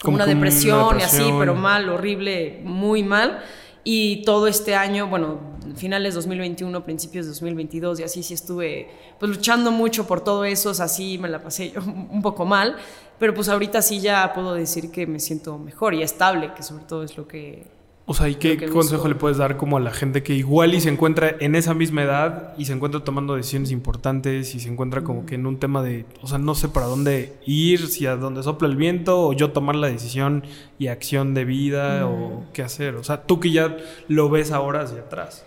[0.00, 1.38] como, Como una que una depresión, y así, depresión.
[1.38, 3.40] pero mal, horrible, muy mal.
[3.82, 5.40] Y todo este año, bueno,
[5.76, 10.70] finales 2021, principios de 2022 y así sí estuve pues luchando mucho por todo eso,
[10.70, 12.76] o sea, sí me la pasé yo un poco mal,
[13.18, 16.84] pero pues ahorita sí ya puedo decir que me siento mejor y estable, que sobre
[16.84, 17.79] todo es lo que
[18.10, 20.80] O sea, ¿y qué consejo le puedes dar como a la gente que igual y
[20.80, 25.04] se encuentra en esa misma edad y se encuentra tomando decisiones importantes y se encuentra
[25.04, 28.16] como que en un tema de, o sea, no sé para dónde ir, si a
[28.16, 30.42] dónde sopla el viento o yo tomar la decisión
[30.76, 32.96] y acción de vida o qué hacer?
[32.96, 33.76] O sea, tú que ya
[34.08, 35.44] lo ves ahora hacia atrás.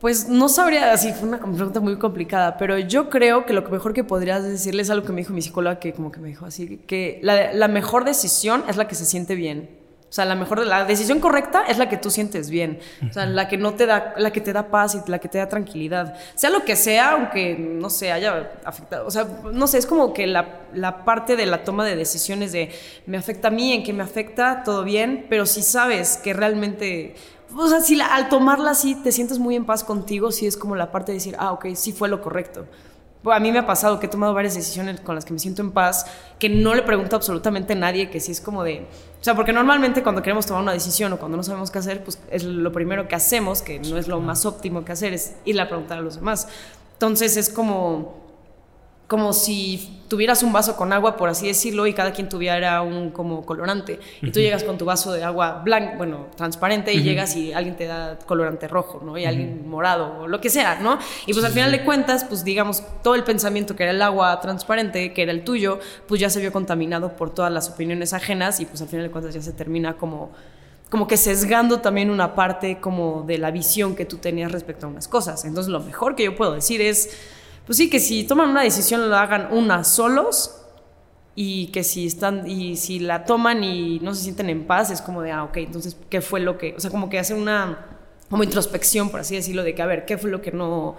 [0.00, 3.92] Pues no sabría, así fue una pregunta muy complicada, pero yo creo que lo mejor
[3.92, 6.46] que podrías decirle es algo que me dijo mi psicóloga, que como que me dijo
[6.46, 9.81] así, que la, la mejor decisión es la que se siente bien.
[10.12, 12.80] O sea, la mejor, la decisión correcta es la que tú sientes bien.
[13.08, 15.30] O sea, la que no te da, la que te da paz y la que
[15.30, 16.14] te da tranquilidad.
[16.34, 19.06] Sea lo que sea, aunque no se haya afectado.
[19.06, 22.52] O sea, no sé, es como que la, la parte de la toma de decisiones
[22.52, 22.70] de
[23.06, 27.14] me afecta a mí, en qué me afecta, todo bien, pero si sabes que realmente
[27.56, 30.58] o sea, si la- al tomarla así te sientes muy en paz contigo, sí es
[30.58, 32.66] como la parte de decir, ah, ok, sí fue lo correcto.
[33.22, 35.38] Pues a mí me ha pasado que he tomado varias decisiones con las que me
[35.38, 36.06] siento en paz,
[36.40, 38.80] que no le pregunto absolutamente a nadie, que sí es como de...
[39.20, 42.02] O sea, porque normalmente cuando queremos tomar una decisión o cuando no sabemos qué hacer,
[42.02, 45.34] pues es lo primero que hacemos, que no es lo más óptimo que hacer, es
[45.44, 46.48] ir a preguntar a los demás.
[46.94, 48.21] Entonces es como
[49.12, 53.10] como si tuvieras un vaso con agua, por así decirlo, y cada quien tuviera un
[53.10, 54.00] como colorante.
[54.22, 57.76] Y tú llegas con tu vaso de agua blanco, bueno, transparente, y llegas y alguien
[57.76, 59.18] te da colorante rojo, ¿no?
[59.18, 60.98] Y alguien morado, o lo que sea, ¿no?
[61.26, 64.40] Y pues al final de cuentas, pues digamos, todo el pensamiento que era el agua
[64.40, 68.60] transparente, que era el tuyo, pues ya se vio contaminado por todas las opiniones ajenas,
[68.60, 70.30] y pues al final de cuentas ya se termina como
[70.88, 74.90] como que sesgando también una parte como de la visión que tú tenías respecto a
[74.90, 75.46] unas cosas.
[75.46, 77.08] Entonces lo mejor que yo puedo decir es,
[77.66, 80.58] pues sí, que si toman una decisión lo hagan una solos
[81.34, 85.00] y que si están y si la toman y no se sienten en paz es
[85.00, 87.86] como de, ah, ok, entonces, ¿qué fue lo que, o sea, como que hacen una
[88.28, 90.96] como introspección, por así decirlo, de que, a ver, ¿qué fue lo que no,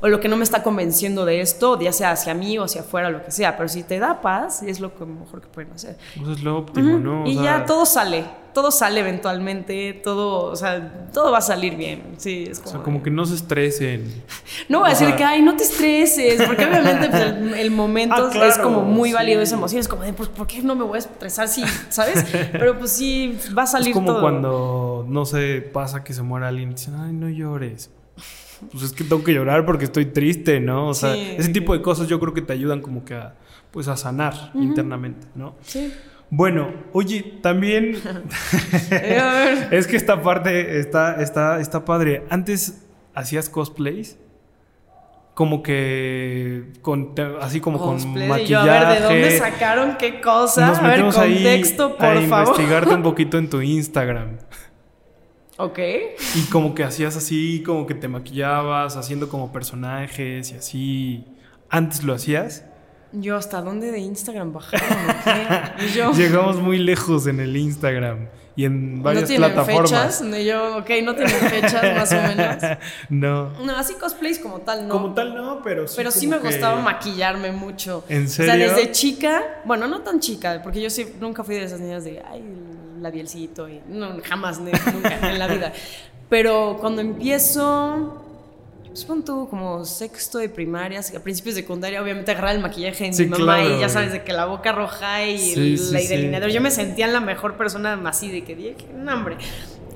[0.00, 2.82] o lo que no me está convenciendo de esto, ya sea hacia mí o hacia
[2.82, 5.72] afuera, lo que sea, pero si te da paz, es lo que mejor que pueden
[5.72, 5.96] hacer.
[6.20, 7.24] Eso es lo óptimo, ¿no?
[7.24, 11.42] O Y sea, ya todo sale, todo sale eventualmente, todo, o sea, todo va a
[11.42, 12.14] salir bien.
[12.16, 14.22] Sí, es O sea, como que no se estresen.
[14.68, 18.14] no voy a decir que, ay, no te estreses, porque obviamente pues, el, el momento
[18.16, 19.14] Ah, claro, es como muy sí.
[19.14, 19.80] válido esa emoción.
[19.80, 22.24] Es como de, pues, ¿por qué no me voy a estresar si, ¿sabes?
[22.52, 24.20] Pero pues sí, va a salir Es como todo.
[24.20, 27.90] cuando, no sé, pasa que se muere alguien y dicen, ay, no llores.
[28.70, 30.88] Pues es que tengo que llorar porque estoy triste, ¿no?
[30.88, 33.34] O sea, Sí, ese tipo de cosas yo creo que te ayudan como que a,
[33.70, 35.54] pues a sanar internamente, ¿no?
[35.62, 35.92] Sí.
[36.30, 37.96] Bueno, oye, también
[39.70, 42.24] es que esta parte está, está, está padre.
[42.30, 44.18] Antes hacías cosplays.
[45.34, 48.68] Como que con así como Cosplay, con y yo, maquillaje.
[48.70, 50.66] a ver, ¿de dónde sacaron qué cosa?
[50.66, 52.48] Nos a ver, metemos ahí contexto, por a favor.
[52.48, 54.38] investigarte un poquito en tu Instagram.
[55.58, 55.78] Ok.
[56.36, 61.24] Y como que hacías así, como que te maquillabas, haciendo como personajes y así.
[61.68, 62.64] ¿Antes lo hacías?
[63.12, 64.86] Yo, ¿hasta dónde de Instagram bajaron?
[65.94, 70.18] yo, Llegamos muy lejos en el Instagram y en varias ¿no tienen plataformas.
[70.20, 70.44] fechas?
[70.44, 72.78] Yo, ok, no tienen fechas más o menos.
[73.08, 73.64] no.
[73.64, 74.94] No, así cosplays como tal, no.
[74.94, 75.94] Como tal no, pero sí.
[75.96, 78.04] Pero sí me que- gustaba maquillarme mucho.
[78.08, 78.74] ¿En O sea, serio?
[78.74, 82.22] desde chica, bueno, no tan chica, porque yo sí nunca fui de esas niñas de,
[82.30, 82.42] ay,
[83.02, 85.72] labielcito, y no, jamás, nunca en la vida.
[86.28, 88.22] Pero cuando empiezo,
[88.86, 93.04] pues pon tú como sexto de primaria, a principios de secundaria, obviamente agarrar el maquillaje
[93.04, 95.52] de Sí, mi mamá claro, y ya sabes, de que la boca roja y Sí,
[95.72, 96.06] el, sí, la sí.
[96.08, 96.50] delineador.
[96.50, 99.36] Yo me sentía la mejor persona así, de que dije, no, hombre.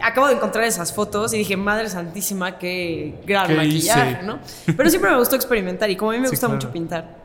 [0.00, 4.22] Acabo de encontrar esas fotos y dije, madre santísima, qué gran ¿Qué maquillaje, hice?
[4.24, 4.40] ¿no?
[4.76, 6.54] Pero siempre me gustó experimentar y como a mí me gusta claro.
[6.56, 7.21] mucho pintar,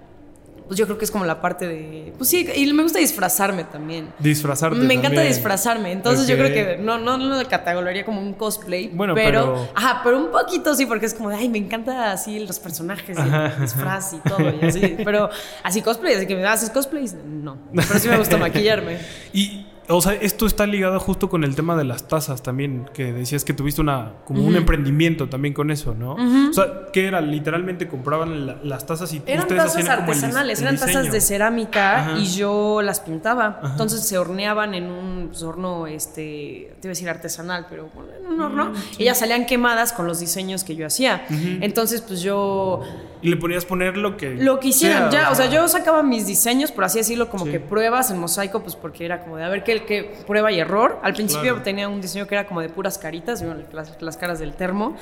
[0.67, 2.13] pues yo creo que es como la parte de...
[2.17, 4.09] Pues sí, y me gusta disfrazarme también.
[4.19, 4.77] Disfrazarte.
[4.77, 9.13] Me encanta disfrazarme, entonces yo creo que no, no lo categorizaría como un cosplay, Bueno,
[9.15, 12.39] pero, pero- Ajá, pero un poquito sí, porque es como de, ay, me encanta así
[12.39, 15.29] los personajes y el disfraz y todo, y así, pero
[15.63, 18.97] así cosplay, así que me haces cosplays, no, pero sí me gusta maquillarme.
[19.33, 23.13] Y, o sea, esto está ligado justo con el tema de las tazas también, que
[23.13, 26.13] decías que tuviste una, como un emprendimiento también con eso, ¿no?
[26.49, 27.21] O sea, que era?
[27.21, 31.21] Literalmente compraban la- las tazas y Eran ustedes tazas el artesanales, el eran tazas de
[31.21, 32.17] cerámica Ajá.
[32.19, 33.61] y yo las pintaba.
[33.63, 38.09] Entonces se horneaban en un pues, horno, este, te iba a decir artesanal, pero bueno,
[38.19, 38.73] en un horno.
[38.97, 41.25] Y ya salían quemadas con los diseños que yo hacía.
[41.29, 42.81] Entonces, pues yo
[43.21, 44.35] Y le ponías poner lo que...
[44.35, 47.45] lo que hicieran, sea, ya, o sea, yo sacaba mis diseños, por así decirlo, como
[47.45, 47.51] Sí.
[47.51, 50.59] que pruebas en mosaico, pues porque era como de a ver qué, qué prueba y
[50.59, 50.99] error.
[51.03, 51.63] Al principio Claro.
[51.63, 54.95] tenía un diseño que era como de puras caritas, las, las caras del termo.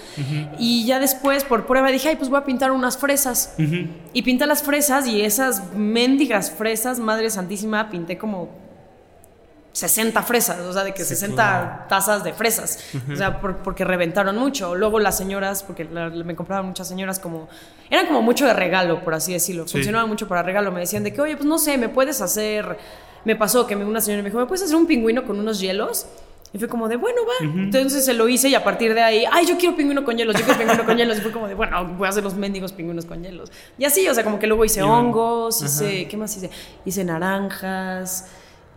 [0.60, 3.56] Y ya después, por prueba, dije, ay, pues voy a pintar unas fresas.
[4.14, 8.50] Y pinté las fresas y esas mendigas fresas, madre santísima, pinté como
[9.72, 11.84] 60 fresas, o sea, de que 60 claro.
[11.90, 12.80] tazas de fresas,
[13.12, 14.74] o sea, por- porque reventaron mucho.
[14.74, 17.50] Luego las señoras, porque la- me compraban muchas señoras como,
[17.90, 19.74] eran como mucho de regalo, por así decirlo, Sí.
[19.74, 22.78] funcionaban mucho para regalo, me decían de que, oye, pues no sé, me puedes hacer,
[23.26, 25.60] me pasó que me- una señora me dijo, ¿me puedes hacer un pingüino con unos
[25.60, 26.06] hielos?
[26.54, 27.46] Y fue como de, bueno, va.
[27.46, 30.38] Entonces se lo hice y a partir de ahí, ay, yo quiero pingüino con hielos,
[30.38, 31.18] yo quiero pingüino con hielos.
[31.18, 33.52] Y fue como de, bueno, voy a hacer los mendigos pingüinos con hielos.
[33.78, 36.50] Y así, o sea, como que luego hice hongos, hice, ¿qué más hice?
[36.86, 38.28] Hice naranjas,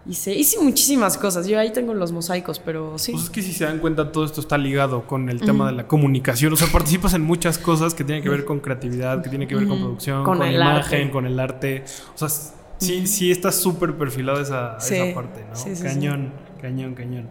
[0.09, 1.47] hice, hice muchísimas cosas.
[1.47, 3.13] Yo ahí tengo los mosaicos, pero sí.
[3.13, 5.77] Pues es que si se dan cuenta, todo esto está ligado con el tema de
[5.77, 6.53] la comunicación.
[6.53, 9.55] O sea, participas en muchas cosas que tienen que ver con creatividad, que tienen que
[9.55, 11.11] ver con producción, Con con, el imagen, arte.
[11.13, 11.85] con el arte.
[12.15, 12.29] O sea,
[12.79, 14.95] sí, sí está súper perfilado esa, Sí.
[14.97, 15.55] esa parte, ¿no?
[15.57, 15.83] Sí, sí, sí.
[15.83, 17.29] cañón, cañón, cañón.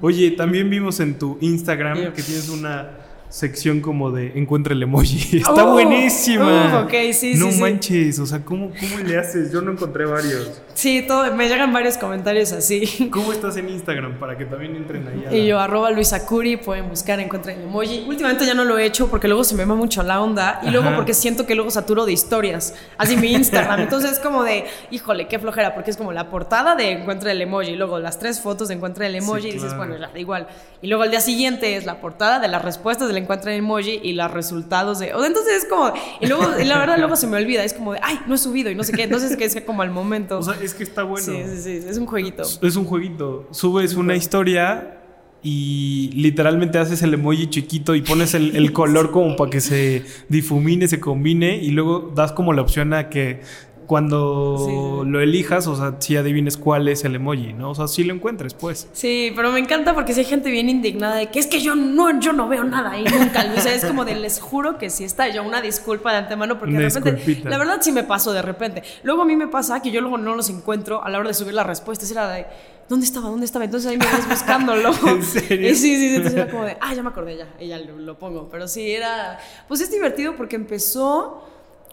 [0.00, 2.90] Oye, también vimos en tu Instagram que tienes una
[3.28, 5.36] sección como de encuentra el emoji.
[5.38, 6.80] Está Oh, buenísima.
[6.82, 9.52] uh, ok, sí, No manches, o sea, ¿cómo, ¿cómo le haces?
[9.52, 10.60] Yo no encontré varios.
[10.80, 13.10] Sí, todo, me llegan varios comentarios así.
[13.12, 15.40] ¿Cómo estás en Instagram para que también entren ahí?
[15.40, 18.06] Y yo, arroba Luisa Curi, pueden buscar, encuentren el emoji.
[18.08, 20.70] Últimamente ya no lo he hecho porque luego se me va mucho la onda y
[20.70, 22.74] luego porque siento que luego saturo de historias.
[22.96, 23.80] Así mi Instagram.
[23.80, 27.42] Entonces es como de, híjole, qué flojera, porque es como la portada de encuentra el
[27.42, 29.76] emoji, luego las tres fotos de encuentra el emoji y dices, claro.
[29.76, 30.46] bueno, ya da igual.
[30.80, 34.00] Y luego el día siguiente es la portada de las respuestas del encuentra el emoji
[34.02, 35.12] y los resultados de.
[35.12, 35.92] o sea, entonces es como.
[36.20, 37.64] Y luego, y la verdad, luego se me olvida.
[37.64, 39.02] Es como de, ay, no he subido y no sé qué.
[39.02, 40.38] Entonces que es como al momento.
[40.38, 41.24] O sea, es que está bueno.
[41.24, 41.88] sí, sí, sí.
[41.88, 42.42] Es un jueguito.
[42.42, 43.48] Es un jueguito.
[43.50, 44.96] Subes una historia
[45.42, 50.04] y literalmente haces el emoji chiquito y pones el, el color como para que se
[50.28, 53.40] difumine, se combine y luego das como la opción a que
[53.90, 54.56] cuando
[55.04, 57.72] Sí, lo elijas, o sea, si adivines cuál es el emoji, ¿no?
[57.72, 58.86] O sea, si lo encuentres, pues.
[58.92, 61.74] Sí, pero me encanta porque si hay gente bien indignada de que es que yo
[61.74, 63.52] no, yo no veo nada y nunca.
[63.56, 65.26] O sea, es como de les juro que sí está.
[65.26, 67.50] Yo una disculpa de antemano porque de repente, disculpita.
[67.50, 68.84] la verdad sí me pasó de repente.
[69.02, 71.34] Luego a mí me pasa que yo luego no los encuentro a la hora de
[71.34, 72.08] subir las respuestas.
[72.12, 72.46] Era de,
[72.88, 73.28] ¿dónde estaba?
[73.28, 73.64] ¿Dónde estaba?
[73.64, 74.92] Entonces ahí me ves buscándolo.
[75.08, 75.68] ¿En serio?
[75.68, 76.14] Y sí, sí, sí.
[76.14, 77.48] Entonces era como de, ah, ya me acordé ya.
[77.58, 78.48] Y ya lo, lo pongo.
[78.52, 81.44] Pero sí, era, pues es divertido porque empezó...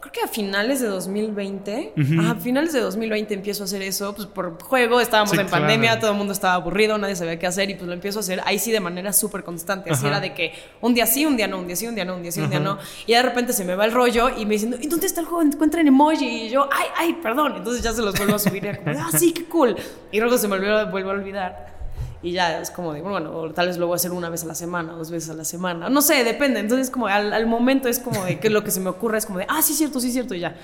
[0.07, 1.93] Creo que a finales de 2020,
[2.29, 5.99] a finales de 2020 empiezo a hacer eso, pues por juego, estábamos Sí, en pandemia,
[5.99, 8.41] todo el mundo estaba aburrido, nadie sabía qué hacer y pues lo empiezo a hacer
[8.45, 9.89] ahí sí de manera súper constante.
[9.91, 10.17] Así Ajá.
[10.17, 12.15] era de que un día sí, un día no, un día sí, un día no,
[12.15, 12.77] un día sí, un día no.
[13.05, 15.27] Y de repente se me va el rollo y me dicen, ¿y dónde está el
[15.27, 15.41] juego?
[15.41, 16.45] Encuentran emoji.
[16.45, 17.55] Y yo, ay, ay, perdón.
[17.57, 19.75] Entonces ya se los vuelvo a subir y era como, ah, sí, qué cool.
[20.11, 21.76] Y luego se me vuelvo a olvidar.
[22.23, 24.43] Y ya es como de, bueno, o tal vez lo voy a hacer una vez
[24.43, 25.89] a la semana, dos veces a la semana.
[25.89, 26.59] No sé, depende.
[26.59, 29.25] Entonces, como al, al momento es como de que lo que se me ocurre es
[29.27, 30.55] como de, ah, sí, cierto, sí, cierto, y ya.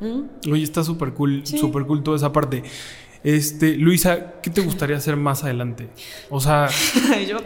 [0.00, 0.50] ¿Mm?
[0.52, 1.58] Oye, está súper cool, Sí.
[1.58, 2.62] súper cool toda esa parte.
[3.22, 5.88] Este, Luisa, ¿qué te gustaría hacer más adelante?
[6.30, 6.68] O sea,
[7.28, 7.38] yo,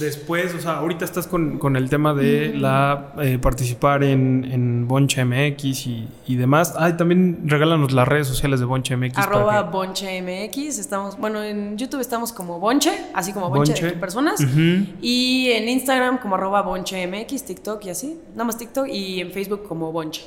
[0.00, 4.88] Después, o sea, ahorita estás con, con el tema de la eh, participar en, en
[4.88, 6.74] Boncha MX y, y demás.
[6.78, 9.18] Ay, también regálanos las redes sociales de Boncha MX.
[9.18, 13.86] Arroba que- Bonche MX, estamos, bueno, en YouTube estamos como Bonche, así como Bonche, Bonche.
[13.86, 14.40] de personas.
[15.00, 18.18] Y en Instagram como arroba Bonche MX, TikTok y así.
[18.32, 20.22] Nada más TikTok y en Facebook como Bonche.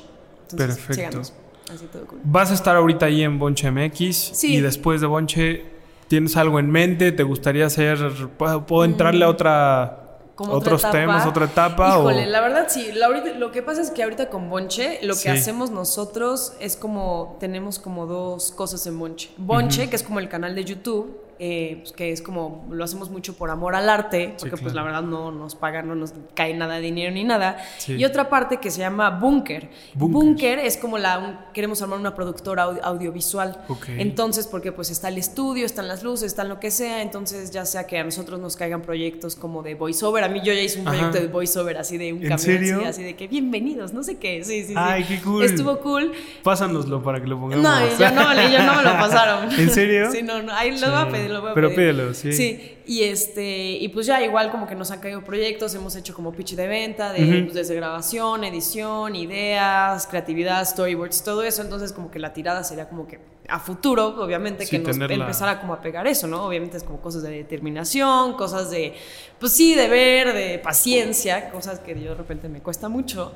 [0.50, 0.94] Entonces, Perfecto.
[0.94, 1.32] síganos.
[1.74, 2.20] Así todo cool.
[2.22, 4.16] Vas a estar ahorita ahí en Bonche MX.
[4.34, 4.54] Sí.
[4.56, 5.64] Y después de Bonche,
[6.08, 7.12] ¿tienes algo en mente?
[7.12, 7.98] ¿Te gustaría hacer.
[8.36, 10.00] ¿Puedo puedo entrarle a otra.
[10.02, 10.06] Mm.
[10.36, 10.98] Como otra otros etapa.
[10.98, 11.88] temas, otra etapa?
[11.88, 12.30] Híjole, o...
[12.30, 12.90] la verdad sí.
[12.92, 16.76] La ahorita- lo que pasa es que ahorita con Bonche, lo que hacemos nosotros es
[16.76, 19.30] como, tenemos como dos cosas en Bonche.
[19.38, 23.10] Bonche, que es como el canal de YouTube, eh, pues, que es como, lo hacemos
[23.10, 24.86] mucho por amor al arte, Sí, porque pues la claro.
[24.86, 27.58] verdad no nos pagan, no nos cae nada de dinero ni nada.
[27.78, 27.94] Sí.
[27.94, 29.68] Y otra parte que se llama Bunker.
[29.94, 30.12] Bunker.
[30.22, 33.58] Bunker es como la, un- queremos armar una productora audio- audiovisual.
[33.68, 33.86] Ok.
[33.98, 37.64] Entonces, porque pues está el estudio, están las luces, están lo que sea, entonces ya
[37.66, 40.80] sea que a nosotros nos caigan proyectos como de voiceover, a mí yo ya hice
[40.80, 40.96] un Ajá.
[40.96, 44.16] proyecto de voiceover así de un ¿En camión así, así de que bienvenidos, no sé
[44.18, 44.74] qué, sí, sí, sí.
[44.76, 45.44] Ay, qué cool.
[45.44, 46.12] Estuvo cool.
[46.42, 47.62] Pásanoslo para que lo pongamos.
[47.62, 49.50] No, yo no, yo no me lo pasaron.
[49.52, 50.10] ¿En serio?
[50.12, 51.10] Sí, no, no, ahí lo voy a Sí.
[51.26, 51.78] Pedir, lo voy a Pero pedir.
[51.92, 52.32] pídelo, sí.
[52.32, 56.14] Sí, y este, y pues ya igual como que nos han caído proyectos, hemos hecho
[56.14, 61.92] como pitch de venta, de, pues, desde grabación, edición, ideas, creatividad, storyboards, todo eso, entonces
[61.92, 63.18] como que la tirada sería como que
[63.48, 66.44] a futuro, obviamente, Sí, que nos tenerla- empezara como a pegar eso, ¿no?
[66.44, 68.94] Obviamente es como cosas de determinación, cosas de,
[69.38, 73.32] pues sí, de ver, de paciencia, cosas que yo de repente me cuesta mucho.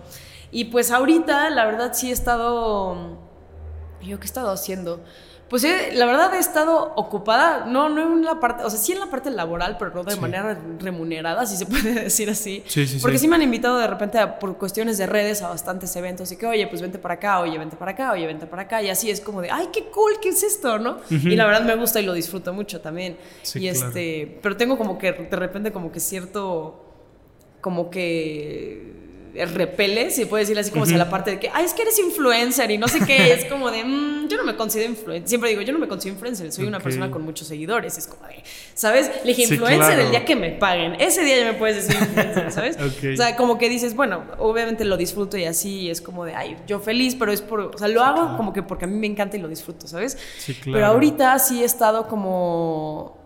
[0.50, 3.18] Y pues ahorita, la verdad, sí he estado...
[4.02, 5.00] ¿Yo qué he estado haciendo?
[5.50, 8.92] Pues eh, la verdad he estado ocupada, no, no en la parte, o sea, sí
[8.92, 10.20] en la parte laboral, pero no de Sí.
[10.20, 12.62] manera remunerada, si se puede decir así.
[12.68, 13.26] Sí, sí, Porque sí.
[13.26, 16.46] me han invitado de repente a- por cuestiones de redes a bastantes eventos y que,
[16.46, 18.80] oye, pues vente para acá, oye, vente para acá, oye, vente para acá.
[18.80, 20.98] Y así es como de, ay, qué cool, ¿qué es esto, no?
[21.10, 23.16] Y la verdad me gusta y lo disfruto mucho también.
[23.42, 23.88] Sí, y claro.
[23.88, 26.84] este, pero tengo como que de repente como que cierto,
[27.60, 31.74] como que repele, si puede decir así como hacia la parte de que, ay, es
[31.74, 34.90] que eres influencer y no sé qué, es como de, "Mm, yo no me considero
[34.90, 38.06] influencer, siempre digo, yo no me considero influencer, soy una persona con muchos seguidores, es
[38.06, 38.42] como de,
[38.74, 39.10] ¿sabes?
[39.24, 40.02] Le dije Sí, influencer claro.
[40.02, 42.76] el día que me paguen, ese día ya me puedes decir influencer, ¿sabes?
[42.78, 46.34] O sea, como que dices, bueno, obviamente lo disfruto y así, y es como de,
[46.34, 48.96] ay, yo feliz, pero es por, o sea, lo hago como que porque a mí
[48.98, 50.16] me encanta y lo disfruto, ¿sabes?
[50.38, 50.86] Sí, Pero claro.
[50.94, 53.19] ahorita sí he estado como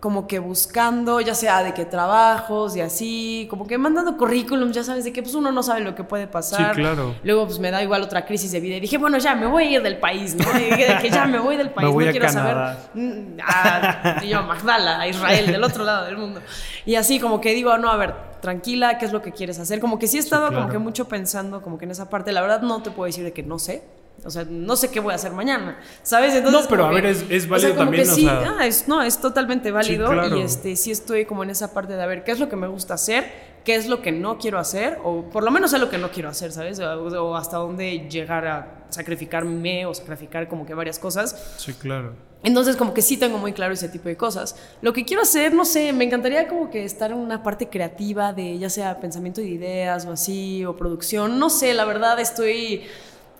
[0.00, 4.84] como que buscando, ya sea de qué trabajos y así, como que mandando currículums, ya
[4.84, 6.74] sabes, de que pues uno no sabe lo que puede pasar.
[6.74, 7.14] Sí, claro.
[7.22, 9.64] Luego pues me da igual otra crisis de vida y dije, bueno, ya me voy
[9.64, 10.44] a ir del país, ¿no?
[10.58, 12.78] Y dije, que ya me voy del país, voy no quiero Canadá.
[12.92, 16.40] saber mm, a, y yo, a Magdala, a Israel, del otro lado del mundo.
[16.84, 19.80] Y así como que digo, no, a ver, tranquila, ¿qué es lo que quieres hacer?
[19.80, 20.62] Como que sí he estado claro.
[20.62, 23.24] como que mucho pensando como que en esa parte, la verdad no te puedo decir
[23.24, 23.82] de que no sé.
[24.24, 26.34] O sea, no sé qué voy a hacer mañana, ¿sabes?
[26.34, 28.22] Entonces, No, pero a ver, es- es o sea, válido como también, que o sí,
[28.24, 30.36] sea- ah, es, no, es totalmente válido claro.
[30.36, 32.56] y este, sí estoy como en esa parte de a ver qué es lo que
[32.56, 33.24] me gusta hacer,
[33.64, 36.10] qué es lo que no quiero hacer, o por lo menos sé lo que no
[36.10, 36.80] quiero hacer, ¿sabes?
[36.80, 41.54] O, o hasta dónde llegar a sacrificarme o sacrificar como que varias cosas.
[41.58, 42.14] Sí, claro.
[42.42, 44.56] Entonces como que sí tengo muy claro ese tipo de cosas.
[44.82, 48.32] Lo que quiero hacer, no sé, me encantaría como que estar en una parte creativa
[48.32, 52.82] de ya sea pensamiento de ideas o así, o producción, no sé, la verdad estoy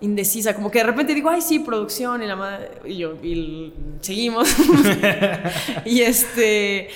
[0.01, 3.73] indecisa, como que de repente digo, ay sí, producción y la madre, y yo, y
[4.01, 4.49] seguimos.
[5.85, 6.89] y este...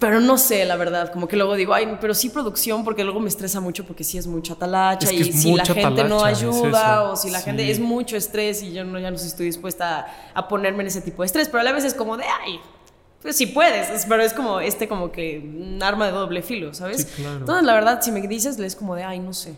[0.00, 3.20] Pero no sé, la verdad, como que luego digo, ay, pero sí producción, porque luego
[3.20, 6.18] me estresa mucho porque sí es mucha talacha Es que y si la gente no
[6.22, 7.44] talacha, ayuda o si la Sí.
[7.44, 10.00] gente es mucho estrés y yo no, ya no estoy dispuesta
[10.34, 12.24] a, a ponerme en ese tipo de estrés, pero a la vez es como de,
[12.24, 12.58] ay,
[13.22, 16.74] pues sí puedes, es- pero es como este como que un arma de doble filo,
[16.74, 17.02] ¿sabes?
[17.02, 17.36] Sí, claro.
[17.38, 19.54] Entonces, la verdad, si me dices, es como de, ay, no sé.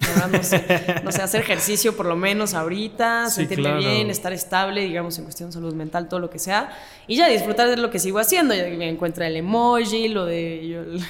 [0.00, 0.64] Verdad, no sé.
[1.04, 3.78] No sé, hacer ejercicio por lo menos ahorita, Sí, sentirme claro.
[3.78, 6.70] bien, estar estable, digamos, en cuestión de salud mental, todo lo que sea.
[7.06, 8.54] Y ya disfrutar de lo que sigo haciendo.
[8.54, 10.66] Ya me encuentra el emoji, lo de.
[10.68, 11.04] yo-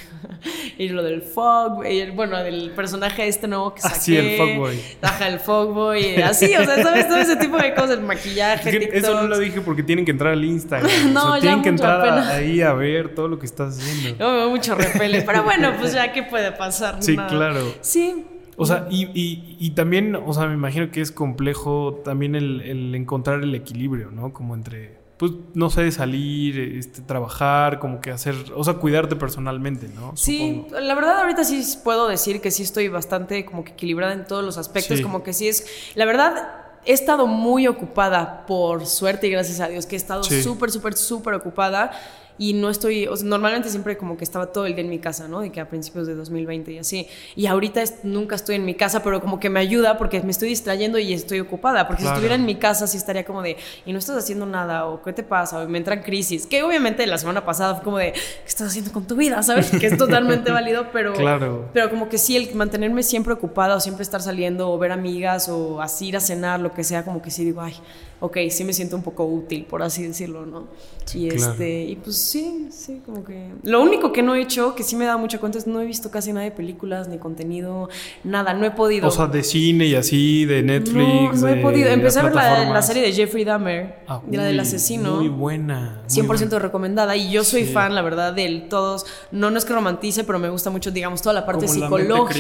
[0.79, 4.01] y lo del fog, y el- bueno, del personaje este nuevo que Ah, saqué.
[4.01, 4.81] sí, el fogboy.
[5.03, 6.17] Ajá, el fogboy.
[6.23, 7.09] Así, o sea, ¿sabes?
[7.09, 10.05] Todo ese tipo de cosas, el maquillaje, Es que eso no lo dije porque tienen
[10.05, 11.13] que entrar al Instagram.
[11.13, 12.29] No, o sea, ya tienen que entrar pena.
[12.31, 14.25] ahí a ver todo lo que estás haciendo.
[14.25, 16.97] No, me da mucho repele, pero bueno, pues ya, ¿qué puede pasar?
[17.03, 17.29] Sí, Nada.
[17.29, 17.75] claro.
[17.81, 18.27] Sí.
[18.57, 22.61] O sea, y, y- y también, o sea, me imagino que es complejo también el,
[22.61, 24.33] el encontrar el equilibrio, ¿no?
[24.33, 29.89] Como entre, pues, no sé, salir, este, trabajar, como que hacer, o sea, cuidarte personalmente,
[29.95, 30.13] ¿no?
[30.17, 30.81] Sí, Supongo.
[30.81, 34.45] la verdad ahorita sí puedo decir que sí estoy bastante como que equilibrada en todos
[34.45, 35.03] los aspectos, Sí.
[35.03, 36.49] como que sí es, la verdad
[36.87, 40.43] he estado muy ocupada por suerte y gracias a Dios que he estado Sí.
[40.43, 41.91] súper, súper, súper ocupada
[42.37, 44.99] y no estoy, o sea, normalmente siempre como que estaba todo el día en mi
[44.99, 45.41] casa, ¿no?
[45.41, 47.07] De que a principios de 2020 y así.
[47.37, 50.33] Y ahorita es- nunca estoy en mi casa, pero como que me ayuda porque me
[50.33, 52.17] estoy distrayendo y estoy ocupada, porque Claro.
[52.17, 53.57] si estuviera en mi casa sí estaría como de,
[53.87, 57.07] y no estás haciendo nada, o qué te pasa, o me entran crisis, que obviamente
[57.07, 59.41] la semana pasada fue como de, ¿qué estás haciendo con tu vida?
[59.45, 59.71] ¿Sabes?
[59.71, 61.69] Que es totalmente válido, pero, Claro.
[61.73, 65.49] pero como que sí, el mantenerme siempre ocupada o siempre estar saliendo o ver amigas
[65.49, 67.75] o así ir a cenar, lo que sea, como que sí digo, ay,
[68.21, 70.67] ok, sí me siento un poco útil, por así decirlo, ¿no?
[71.13, 71.53] y claro.
[71.53, 73.51] este, y pues sí, sí, como que...
[73.63, 75.85] Lo único que no he hecho, que sí me da mucha cuenta, es no he
[75.87, 77.89] visto casi nada de películas, ni contenido,
[78.25, 79.09] nada, no he podido.
[79.09, 81.41] O sea, de cine y así, de Netflix.
[81.41, 81.89] No, no he podido.
[81.91, 85.17] Empecé a ver la, serie de Jeffrey Dahmer, Ah, de la del uy, asesino.
[85.17, 86.03] Muy buena.
[86.09, 86.59] muy 100% buena.
[86.59, 87.73] recomendada y yo soy Sí.
[87.73, 91.23] fan, la verdad, de todos, no, no es que romantice, pero me gusta mucho, digamos,
[91.23, 92.35] toda la parte Como la mente psicológica,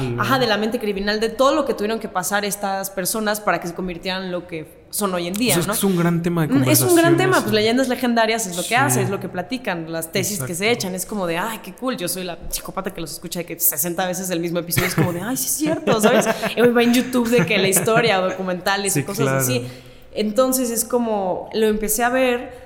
[0.00, 0.22] criminal, ¿no?
[0.22, 3.60] ajá, de la mente criminal, de todo lo que tuvieron que pasar estas personas para
[3.60, 5.72] que se convirtieran en lo que son hoy en día, sea, es, ¿no?
[5.72, 8.62] es un gran tema de Mm, Es un gran tema, pues leyendas legendarias es lo
[8.62, 8.74] que Sí.
[8.76, 10.86] hace, es lo que platican, las tesis que se Exacto.
[10.86, 13.44] echan, es como de, ay, qué cool, yo soy la psicópata que los escucha de
[13.46, 16.26] que 60 veces el mismo episodio, es como de, ay, sí es cierto, ¿sabes?
[16.56, 19.38] Y va en YouTube de que la historia documentales Sí, y cosas claro.
[19.38, 19.66] así.
[20.14, 22.62] Entonces es como, lo empecé a ver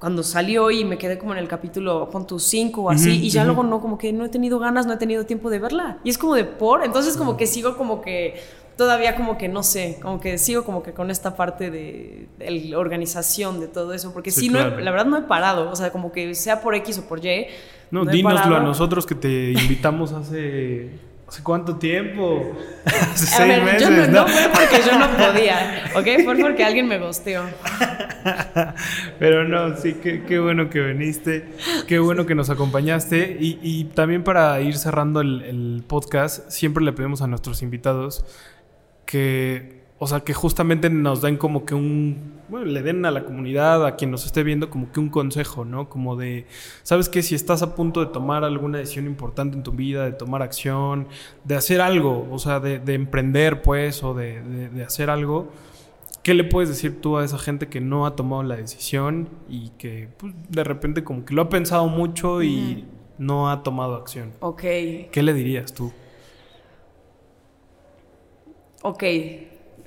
[0.00, 3.30] cuando salió y me quedé como en el capítulo, pon 5 o así, Ujú, y
[3.30, 3.46] ya ujú.
[3.46, 5.98] luego no, como que no he tenido ganas, no he tenido tiempo de verla.
[6.02, 8.42] Y es como de por, entonces como que sigo como que
[8.76, 12.50] todavía como que no sé, como que sigo como que con esta parte de, de
[12.50, 15.70] la organización de todo eso, porque Sí, sí, no he- la verdad no he parado,
[15.70, 17.46] o sea, como que sea por X o por Y.
[17.90, 20.90] No, he dínoslo a nosotros que te invitamos hace.
[21.26, 22.54] ¿Hace cuánto tiempo?
[22.84, 24.12] hace seis ver, meses, yo no, ¿no?
[24.12, 26.22] no fue porque yo no podía, ¿ok?
[26.22, 27.44] Fue porque alguien me gosteó.
[29.18, 31.48] Pero no, sí, qué, qué bueno que viniste,
[31.86, 33.36] qué bueno que nos acompañaste.
[33.40, 38.24] Y, y también para ir cerrando el, el podcast, siempre le pedimos a nuestros invitados
[39.06, 43.24] que, o sea, que justamente nos den como que un, bueno, le den a la
[43.24, 45.88] comunidad, a quien nos esté viendo, como que un consejo, ¿no?
[45.88, 46.46] Como de,
[46.82, 47.22] ¿sabes qué?
[47.22, 51.08] Si estás a punto de tomar alguna decisión importante en tu vida, de tomar acción,
[51.44, 55.50] de hacer algo, o sea, de, de emprender, pues, o de, de- de hacer algo,
[56.22, 59.68] ¿Qué le puedes decir tú a esa gente que no ha tomado la decisión y
[59.76, 62.86] que pues, de repente como que lo ha pensado mucho y
[63.18, 64.32] no ha tomado acción?
[64.40, 65.92] Ok, ¿Qué le dirías tú?
[68.86, 69.02] Ok,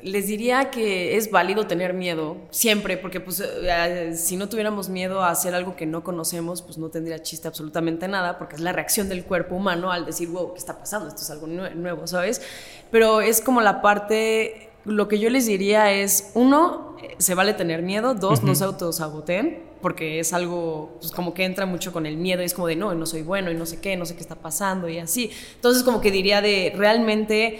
[0.01, 5.21] les diría que es válido tener miedo siempre, porque pues eh, si no tuviéramos miedo
[5.21, 8.71] a hacer algo que no conocemos, pues no tendría chiste absolutamente nada, porque es la
[8.71, 11.09] reacción del cuerpo humano al decir, wow, ¿qué está pasando?
[11.09, 12.41] Esto es algo nue- nuevo, ¿sabes?
[12.89, 17.83] Pero es como la parte, lo que yo les diría es, uno, se vale tener
[17.83, 22.17] miedo, dos, no se autosaboteen, porque es algo, pues como que entra mucho con el
[22.17, 24.15] miedo, y es como de, no, no soy bueno y no sé qué, no sé
[24.15, 25.29] qué está pasando y así.
[25.55, 27.59] Entonces como que diría de realmente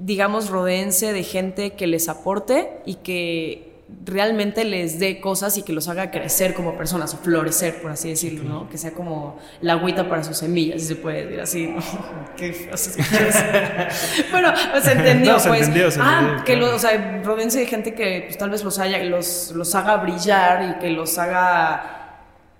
[0.00, 3.68] digamos, rodeense de gente que les aporte y que
[4.04, 8.08] realmente les dé cosas y que los haga crecer como personas o florecer, por así
[8.08, 8.70] decirlo, ¿no?
[8.70, 11.82] Que sea como la agüita para sus semillas, si se puede decir así, ¿no?
[12.36, 12.72] Qué feo.
[14.30, 15.60] Bueno, se entendió, No, se pues.
[15.62, 16.66] entendió, se ah, entendió, que claro.
[16.70, 19.96] lo- o sea, rodeense de gente que pues, tal vez los, haya, los, los haga
[19.96, 21.96] brillar y que los haga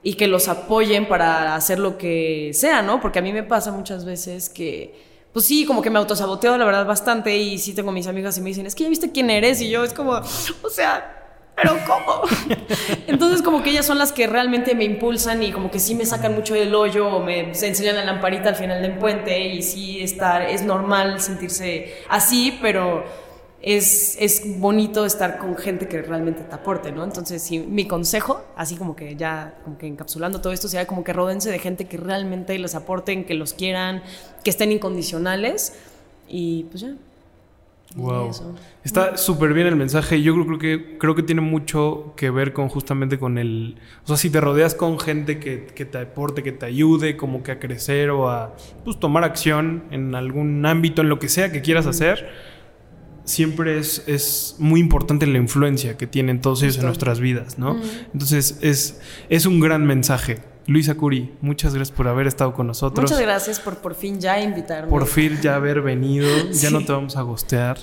[0.02, 3.00] y que los apoyen para hacer lo que sea, ¿no?
[3.00, 6.64] Porque a mí me pasa muchas veces que, pues sí, como que me autosaboteo, la
[6.64, 9.30] verdad, bastante, y sí tengo mis amigas y me dicen, es que ya viste quién
[9.30, 11.20] eres, y yo es como, o sea,
[11.54, 12.22] pero ¿cómo?
[13.06, 16.06] Entonces como que ellas son las que realmente me impulsan y como que sí me
[16.06, 19.62] sacan mucho del hoyo o me se enseñan la lamparita al final del puente y
[19.62, 23.04] sí estar, es normal sentirse así, pero
[23.62, 27.04] es, es bonito estar con gente que realmente te aporte, ¿no?
[27.04, 31.04] Entonces, sí, mi consejo, así como que ya, como que encapsulando todo esto, sería como
[31.04, 34.02] que rodense de gente que realmente les aporten, que los quieran,
[34.42, 35.74] que estén incondicionales
[36.28, 36.94] y pues ya.
[37.96, 38.30] Wow.
[38.30, 38.54] Eso.
[38.84, 42.30] Está súper bien el mensaje y yo creo, creo que creo que tiene mucho que
[42.30, 45.98] ver con justamente con el, o sea, si te rodeas con gente que, que te
[45.98, 48.54] aporte, que te ayude como que a crecer o a
[48.84, 52.30] pues, tomar acción en algún ámbito, en lo que sea que quieras hacer,
[53.24, 57.80] siempre es, es muy importante la influencia que tienen todos ellos en nuestras vidas, ¿no?
[58.12, 60.38] Entonces es, es un gran mensaje.
[60.66, 63.10] Luisa Curi, muchas gracias por haber estado con nosotros.
[63.10, 64.88] Muchas gracias por por fin ya invitarme.
[64.88, 67.76] Por fin ya haber venido, ya no te vamos a gostear.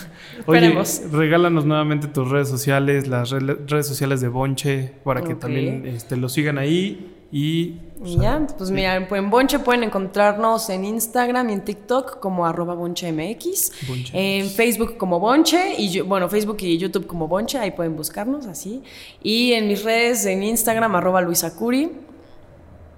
[0.46, 0.76] Oye,
[1.10, 6.16] regálanos nuevamente tus redes sociales, las re- redes sociales de Bonche, para que también este,
[6.16, 7.76] lo sigan ahí y...
[8.02, 12.44] Y ya, pues mira, pues en Bonche pueden encontrarnos en Instagram y en TikTok como
[12.44, 17.56] arroba bonchemx, Bonche en Facebook como Bonche, y yo- bueno, Facebook y YouTube como Bonche,
[17.58, 18.82] ahí pueden buscarnos así.
[19.22, 21.92] Y en mis redes, en Instagram arroba luisacuri,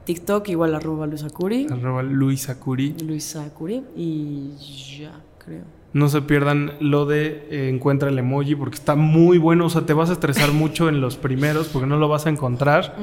[0.04, 2.94] TikTok igual arroba luisacuri, arroba Luisa Curi.
[3.04, 4.52] luisacuri, y
[5.00, 5.12] ya,
[5.44, 5.64] creo.
[5.92, 9.66] No se pierdan lo de eh, encuentra el emoji porque está muy bueno.
[9.66, 12.30] O sea, te vas a estresar mucho en los primeros porque no lo vas a
[12.30, 12.94] encontrar.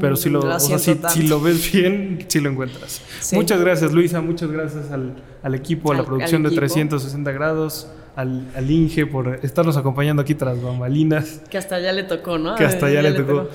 [0.00, 3.02] pero si lo, Mm, lo o sea, si, si lo ves bien, si lo encuentras.
[3.20, 3.34] Sí.
[3.34, 4.20] Muchas gracias, Luisa.
[4.20, 6.60] Muchas gracias al, al equipo, a la Al- producción al de equipo.
[6.60, 11.42] 360 grados, al, al Inge por estarnos acompañando aquí tras bambalinas.
[11.50, 12.54] Que hasta ya le tocó, ¿no?
[12.54, 13.48] Que hasta ya le tocó.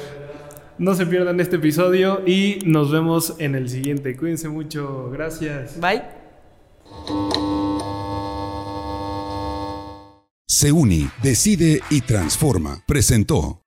[0.78, 4.17] No se pierdan este episodio y nos vemos en el siguiente.
[4.17, 5.09] Cuídense mucho.
[5.11, 5.80] Gracias.
[5.80, 7.43] Bye.
[10.54, 12.84] Se uni, decide y transforma.
[12.86, 13.62] Presentó